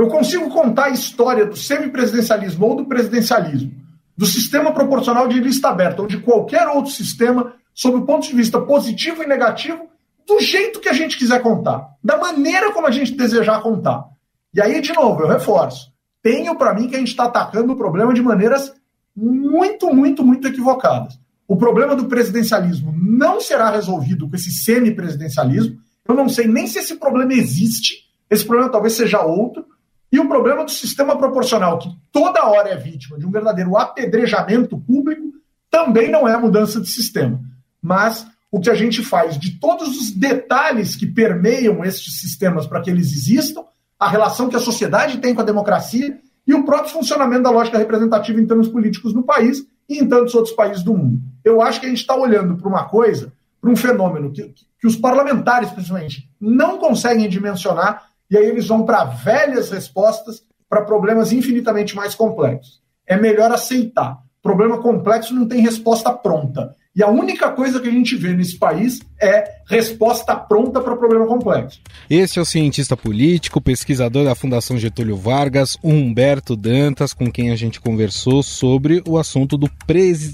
Eu 0.01 0.09
consigo 0.09 0.49
contar 0.49 0.87
a 0.87 0.91
história 0.91 1.45
do 1.45 1.55
semipresidencialismo 1.55 2.65
ou 2.65 2.75
do 2.75 2.87
presidencialismo, 2.87 3.71
do 4.17 4.25
sistema 4.25 4.73
proporcional 4.73 5.29
de 5.29 5.39
lista 5.39 5.69
aberta 5.69 6.01
ou 6.01 6.09
de 6.09 6.17
qualquer 6.17 6.67
outro 6.69 6.91
sistema 6.91 7.53
sob 7.75 7.99
o 7.99 8.07
ponto 8.07 8.27
de 8.27 8.35
vista 8.35 8.59
positivo 8.59 9.23
e 9.23 9.27
negativo, 9.27 9.91
do 10.27 10.41
jeito 10.41 10.81
que 10.81 10.89
a 10.89 10.95
gente 10.95 11.19
quiser 11.19 11.43
contar, 11.43 11.87
da 12.03 12.17
maneira 12.17 12.73
como 12.73 12.87
a 12.87 12.91
gente 12.91 13.13
desejar 13.13 13.61
contar. 13.61 14.07
E 14.55 14.63
aí, 14.63 14.81
de 14.81 14.91
novo, 14.95 15.21
eu 15.21 15.29
reforço. 15.29 15.93
Tenho 16.23 16.57
para 16.57 16.73
mim 16.73 16.89
que 16.89 16.97
a 16.97 16.99
gente 16.99 17.09
está 17.09 17.25
atacando 17.25 17.75
o 17.75 17.77
problema 17.77 18.15
de 18.15 18.23
maneiras 18.23 18.73
muito, 19.15 19.95
muito, 19.95 20.25
muito 20.25 20.49
equivocadas. 20.49 21.21
O 21.47 21.59
problema 21.59 21.95
do 21.95 22.07
presidencialismo 22.07 22.91
não 22.97 23.39
será 23.39 23.69
resolvido 23.69 24.27
com 24.27 24.35
esse 24.35 24.51
semipresidencialismo. 24.51 25.77
Eu 26.09 26.15
não 26.15 26.27
sei 26.27 26.47
nem 26.47 26.67
se 26.67 26.79
esse 26.79 26.97
problema 26.97 27.35
existe. 27.35 28.09
Esse 28.31 28.47
problema 28.47 28.73
talvez 28.73 28.95
seja 28.95 29.21
outro. 29.21 29.69
E 30.13 30.19
o 30.19 30.29
problema 30.29 30.65
do 30.65 30.71
sistema 30.71 31.17
proporcional, 31.17 31.79
que 31.79 31.89
toda 32.11 32.47
hora 32.47 32.71
é 32.71 32.77
vítima 32.77 33.19
de 33.19 33.27
um 33.27 33.31
verdadeiro 33.31 33.77
apedrejamento 33.77 34.79
público, 34.79 35.33
também 35.71 36.11
não 36.11 36.27
é 36.27 36.37
mudança 36.37 36.81
de 36.81 36.89
sistema 36.89 37.41
mas 37.83 38.27
o 38.51 38.61
que 38.61 38.69
a 38.69 38.75
gente 38.75 39.03
faz 39.03 39.39
de 39.39 39.59
todos 39.59 39.97
os 39.97 40.11
detalhes 40.11 40.97
que 40.97 41.07
permeiam 41.07 41.85
estes 41.85 42.21
sistemas 42.21 42.67
para 42.67 42.81
que 42.81 42.91
eles 42.91 43.13
existam, 43.13 43.65
a 43.99 44.09
relação 44.09 44.49
que 44.49 44.57
a 44.57 44.61
sociedade 44.61 45.19
tem 45.19 45.35
com 45.35 45.41
a 45.41 45.45
democracia 45.45 46.19
e 46.47 46.55
o 46.55 46.65
próprio 46.65 46.93
funcionamento 46.93 47.45
da 47.45 47.51
lógica 47.51 47.79
representativa 47.79 48.41
em 48.41 48.47
termos 48.47 48.69
políticos 48.69 49.15
no 49.15 49.23
país 49.23 49.65
e 49.89 49.99
em 49.99 50.09
tantos 50.09 50.35
outros 50.35 50.55
países 50.55 50.83
do 50.83 50.97
mundo. 50.97 51.21
Eu 51.45 51.63
acho 51.63 51.81
que 51.81 51.87
a 51.87 51.89
gente 51.89 52.01
está 52.01 52.15
olhando 52.15 52.57
para 52.57 52.69
uma 52.69 52.85
coisa, 52.85 53.33
para 53.61 53.71
um 53.71 53.77
fenômeno 53.77 54.33
que, 54.33 54.53
que 54.81 54.87
os 54.87 54.97
parlamentares, 54.97 55.71
principalmente, 55.71 56.29
não 56.41 56.79
conseguem 56.79 57.29
dimensionar, 57.29 58.10
e 58.31 58.37
aí 58.37 58.47
eles 58.47 58.69
vão 58.69 58.85
para 58.85 59.05
velhas 59.05 59.71
respostas 59.71 60.43
para 60.69 60.83
problemas 60.83 61.33
infinitamente 61.33 61.97
mais 61.97 62.15
complexos. 62.15 62.81
É 63.07 63.17
melhor 63.17 63.51
aceitar. 63.51 64.19
Problema 64.41 64.79
complexo 64.79 65.35
não 65.35 65.47
tem 65.47 65.61
resposta 65.61 66.13
pronta. 66.13 66.75
E 66.95 67.03
a 67.03 67.09
única 67.09 67.51
coisa 67.53 67.79
que 67.79 67.89
a 67.89 67.93
gente 67.93 68.17
vê 68.17 68.35
nesse 68.35 68.59
país 68.59 69.01
é 69.21 69.45
resposta 69.69 70.35
pronta 70.35 70.81
para 70.81 70.97
problema 70.97 71.27
complexo. 71.27 71.81
Esse 72.09 72.39
é 72.39 72.43
o 72.43 72.45
cientista 72.45 72.97
político, 72.97 73.61
pesquisador 73.61 74.25
da 74.25 74.35
Fundação 74.35 74.77
Getúlio 74.77 75.17
Vargas, 75.17 75.77
Humberto 75.85 76.57
Dantas, 76.57 77.13
com 77.13 77.31
quem 77.31 77.51
a 77.51 77.57
gente 77.57 77.81
conversou 77.81 78.43
sobre 78.43 79.03
o 79.07 79.19
assunto 79.19 79.57
do 79.57 79.71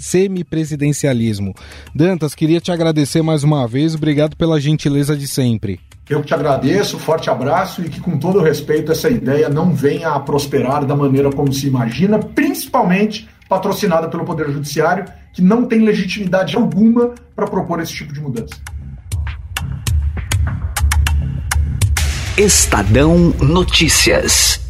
semipresidencialismo. 0.01 1.55
Dantas, 1.95 2.35
queria 2.35 2.61
te 2.61 2.73
agradecer 2.73 3.23
mais 3.23 3.45
uma 3.45 3.67
vez, 3.67 3.95
obrigado 3.95 4.35
pela 4.37 4.61
gentileza 4.61 5.15
de 5.17 5.29
sempre. 5.29 5.79
Eu 6.09 6.23
te 6.23 6.33
agradeço, 6.33 7.01
forte 7.01 7.29
abraço 7.29 7.83
e 7.83 7.89
que, 7.89 8.01
com 8.01 8.17
todo 8.17 8.41
respeito, 8.41 8.93
essa 8.93 9.11
ideia 9.11 9.49
não 9.49 9.75
venha 9.75 10.11
a 10.11 10.21
prosperar 10.21 10.85
da 10.85 10.95
maneira 10.95 11.33
como 11.33 11.53
se 11.53 11.67
imagina, 11.67 12.17
principalmente 12.21 13.29
patrocinada 13.49 14.07
pelo 14.09 14.25
Poder 14.25 14.49
Judiciário, 14.51 15.05
que 15.33 15.43
não 15.43 15.65
tem 15.65 15.81
legitimidade 15.81 16.55
alguma 16.55 17.13
para 17.35 17.49
propor 17.49 17.81
esse 17.81 17.93
tipo 17.93 18.13
de 18.13 18.21
mudança. 18.21 18.55
Estadão 22.39 23.35
Notícias. 23.41 24.61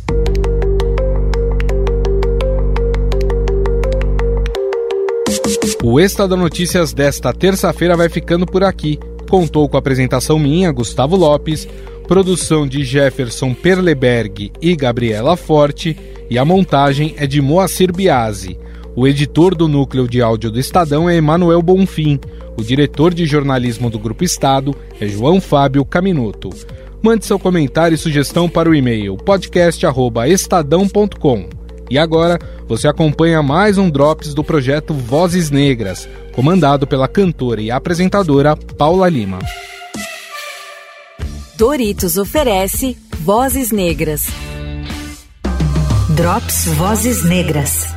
O 5.84 6.00
Estadão 6.00 6.38
Notícias 6.38 6.94
desta 6.94 7.30
terça-feira 7.34 7.94
vai 7.94 8.08
ficando 8.08 8.46
por 8.46 8.64
aqui. 8.64 8.98
Contou 9.28 9.68
com 9.68 9.76
a 9.76 9.80
apresentação 9.80 10.38
minha, 10.38 10.72
Gustavo 10.72 11.16
Lopes, 11.16 11.68
produção 12.06 12.66
de 12.66 12.82
Jefferson 12.84 13.52
Perleberg 13.52 14.52
e 14.60 14.76
Gabriela 14.76 15.36
Forte, 15.36 15.96
e 16.30 16.38
a 16.38 16.44
montagem 16.44 17.14
é 17.16 17.26
de 17.26 17.40
Moacir 17.40 17.92
Biasi. 17.92 18.56
O 18.94 19.04
editor 19.06 19.54
do 19.54 19.68
núcleo 19.68 20.08
de 20.08 20.22
áudio 20.22 20.50
do 20.50 20.58
Estadão 20.58 21.10
é 21.10 21.16
Emanuel 21.16 21.60
Bonfim. 21.60 22.18
O 22.56 22.62
diretor 22.62 23.12
de 23.12 23.26
jornalismo 23.26 23.90
do 23.90 23.98
Grupo 23.98 24.24
Estado 24.24 24.74
é 24.98 25.06
João 25.06 25.38
Fábio 25.40 25.84
Caminuto. 25.84 26.48
Mande 27.02 27.26
seu 27.26 27.38
comentário 27.38 27.94
e 27.94 27.98
sugestão 27.98 28.48
para 28.48 28.70
o 28.70 28.74
e-mail 28.74 29.18
podcast@estadão.com. 29.18 31.55
E 31.88 31.98
agora 31.98 32.38
você 32.66 32.88
acompanha 32.88 33.42
mais 33.42 33.78
um 33.78 33.88
Drops 33.88 34.34
do 34.34 34.42
projeto 34.42 34.92
Vozes 34.92 35.50
Negras, 35.50 36.08
comandado 36.32 36.86
pela 36.86 37.06
cantora 37.06 37.60
e 37.60 37.70
apresentadora 37.70 38.56
Paula 38.56 39.08
Lima. 39.08 39.38
Doritos 41.56 42.18
oferece 42.18 42.98
Vozes 43.20 43.70
Negras. 43.70 44.26
Drops 46.16 46.66
Vozes 46.66 47.24
Negras. 47.24 47.94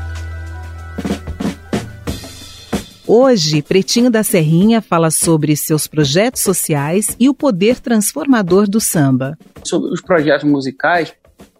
Hoje, 3.08 3.64
Pretinho 3.64 4.12
da 4.12 4.24
Serrinha 4.24 4.84
fala 4.84 5.10
sobre 5.10 5.56
seus 5.56 5.88
projetos 5.88 6.44
sociais 6.44 7.16
e 7.20 7.28
o 7.28 7.34
poder 7.34 7.80
transformador 7.80 8.70
do 8.70 8.80
samba. 8.80 9.36
Sobre 9.64 9.92
os 9.92 10.00
projetos 10.00 10.48
musicais, 10.48 11.12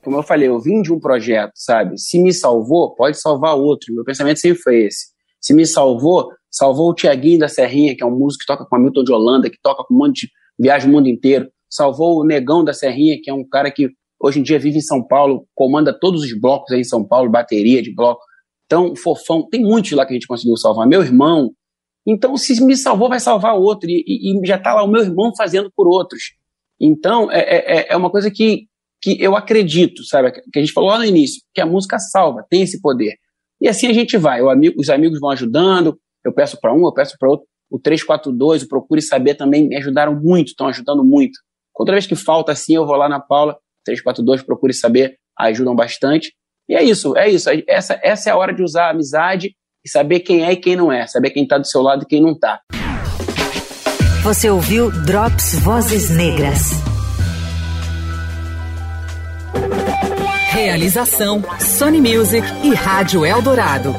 como 0.04 0.18
eu 0.18 0.24
falei, 0.24 0.48
eu 0.48 0.60
vim 0.60 0.82
de 0.82 0.92
um 0.92 1.00
projeto, 1.00 1.52
sabe? 1.56 1.98
Se 1.98 2.22
me 2.22 2.34
salvou, 2.34 2.96
pode 2.96 3.20
salvar 3.20 3.56
outro. 3.56 3.94
Meu 3.94 4.04
pensamento 4.04 4.40
sempre 4.40 4.62
foi 4.62 4.86
esse. 4.86 5.08
Se 5.42 5.54
me 5.54 5.66
salvou, 5.66 6.30
salvou 6.50 6.90
o 6.90 6.94
Tiaguinho 6.94 7.40
da 7.40 7.48
Serrinha, 7.48 7.96
que 7.96 8.04
é 8.04 8.06
um 8.06 8.18
músico 8.18 8.42
que 8.42 8.48
toca 8.48 8.66
com 8.66 8.76
Hamilton 8.76 9.04
de 9.04 9.12
Holanda, 9.12 9.50
que 9.50 9.58
toca 9.62 9.84
com 9.84 9.94
um 9.94 9.98
monte 9.98 10.28
de 10.28 10.32
viaja 10.60 10.88
o 10.88 10.92
mundo 10.92 11.08
inteiro. 11.08 11.48
Salvou 11.70 12.20
o 12.20 12.26
Negão 12.26 12.64
da 12.64 12.74
Serrinha, 12.74 13.18
que 13.22 13.30
é 13.30 13.34
um 13.34 13.48
cara 13.48 13.72
que 13.72 13.90
hoje 14.22 14.40
em 14.40 14.44
dia 14.44 14.60
vive 14.60 14.78
em 14.78 14.82
São 14.82 15.06
Paulo, 15.06 15.48
comanda 15.56 15.98
todos 15.98 16.24
os 16.24 16.40
blocos 16.40 16.72
aí 16.74 16.82
em 16.82 16.84
São 16.84 17.06
Paulo, 17.06 17.30
bateria 17.30 17.82
de 17.82 17.94
bloco. 17.94 18.22
Então, 18.66 18.96
Fofão, 18.96 19.48
tem 19.50 19.62
muitos 19.62 19.92
lá 19.94 20.06
que 20.06 20.12
a 20.12 20.16
gente 20.16 20.28
conseguiu 20.28 20.56
salvar. 20.58 20.88
Meu 20.88 21.02
irmão. 21.02 21.52
Então, 22.06 22.38
se 22.38 22.64
me 22.64 22.76
salvou, 22.76 23.10
vai 23.10 23.20
salvar 23.20 23.56
outro. 23.56 23.90
E, 23.90 24.04
e, 24.06 24.44
e 24.44 24.48
já 24.48 24.58
está 24.58 24.74
lá 24.74 24.84
o 24.84 24.88
meu 24.88 25.02
irmão 25.02 25.32
fazendo 25.36 25.72
por 25.76 25.88
outros. 25.88 26.22
Então, 26.80 27.32
é, 27.32 27.40
é, 27.40 27.88
é 27.90 27.98
uma 27.98 28.10
coisa 28.10 28.32
que, 28.32 28.68
que 29.02 29.22
eu 29.22 29.36
acredito, 29.36 30.04
sabe? 30.04 30.32
Que 30.32 30.60
a 30.60 30.62
gente 30.62 30.74
falou 30.74 30.90
lá 30.90 30.98
no 30.98 31.06
início, 31.06 31.42
que 31.54 31.62
a 31.62 31.66
música 31.66 31.98
salva, 32.00 32.46
tem 32.50 32.64
esse 32.64 32.82
poder. 32.82 33.16
E 33.62 33.68
assim 33.68 33.88
a 33.88 33.94
gente 33.94 34.18
vai. 34.18 34.42
Amigo, 34.42 34.76
os 34.80 34.90
amigos 34.90 35.20
vão 35.20 35.30
ajudando, 35.32 35.98
eu 36.24 36.34
peço 36.34 36.60
para 36.60 36.74
um, 36.74 36.86
eu 36.86 36.94
peço 36.94 37.16
para 37.20 37.30
outro. 37.30 37.46
O 37.70 37.80
342, 37.80 38.64
o 38.64 38.68
Procure 38.68 39.02
Saber 39.02 39.36
também 39.36 39.68
me 39.68 39.76
ajudaram 39.78 40.20
muito, 40.20 40.48
estão 40.48 40.68
ajudando 40.68 41.04
muito. 41.04 41.40
Outra 41.76 41.94
vez 41.94 42.08
que 42.08 42.16
falta 42.16 42.52
assim, 42.52 42.76
eu 42.76 42.86
vou 42.86 42.96
lá 42.96 43.08
na 43.08 43.20
Paula, 43.20 43.58
342, 43.86 44.42
Procure 44.42 44.74
Saber, 44.74 45.18
ajudam 45.38 45.76
bastante. 45.76 46.34
E 46.68 46.76
é 46.76 46.84
isso, 46.84 47.16
é 47.16 47.30
isso. 47.30 47.50
Essa, 47.68 48.00
essa 48.04 48.30
é 48.30 48.34
a 48.34 48.38
hora 48.38 48.54
de 48.54 48.64
usar 48.64 48.88
a 48.88 48.90
amizade 48.92 49.56
e 49.86 49.90
saber 49.90 50.20
quem 50.22 50.44
é 50.44 50.52
e 50.52 50.58
quem 50.58 50.76
não 50.76 50.92
é, 50.92 51.08
saber 51.08 51.30
quem 51.30 51.44
está 51.44 51.58
do 51.58 51.68
seu 51.68 51.82
lado 51.82 52.04
e 52.04 52.06
quem 52.06 52.22
não 52.22 52.32
está. 52.32 52.60
Você 54.24 54.50
ouviu 54.50 54.92
Drops 55.06 55.58
Vozes 55.60 56.10
Negras. 56.10 56.99
Realização 60.60 61.42
Sony 61.58 62.02
Music 62.02 62.46
e 62.66 62.74
Rádio 62.74 63.26
Eldorado. 63.26 63.96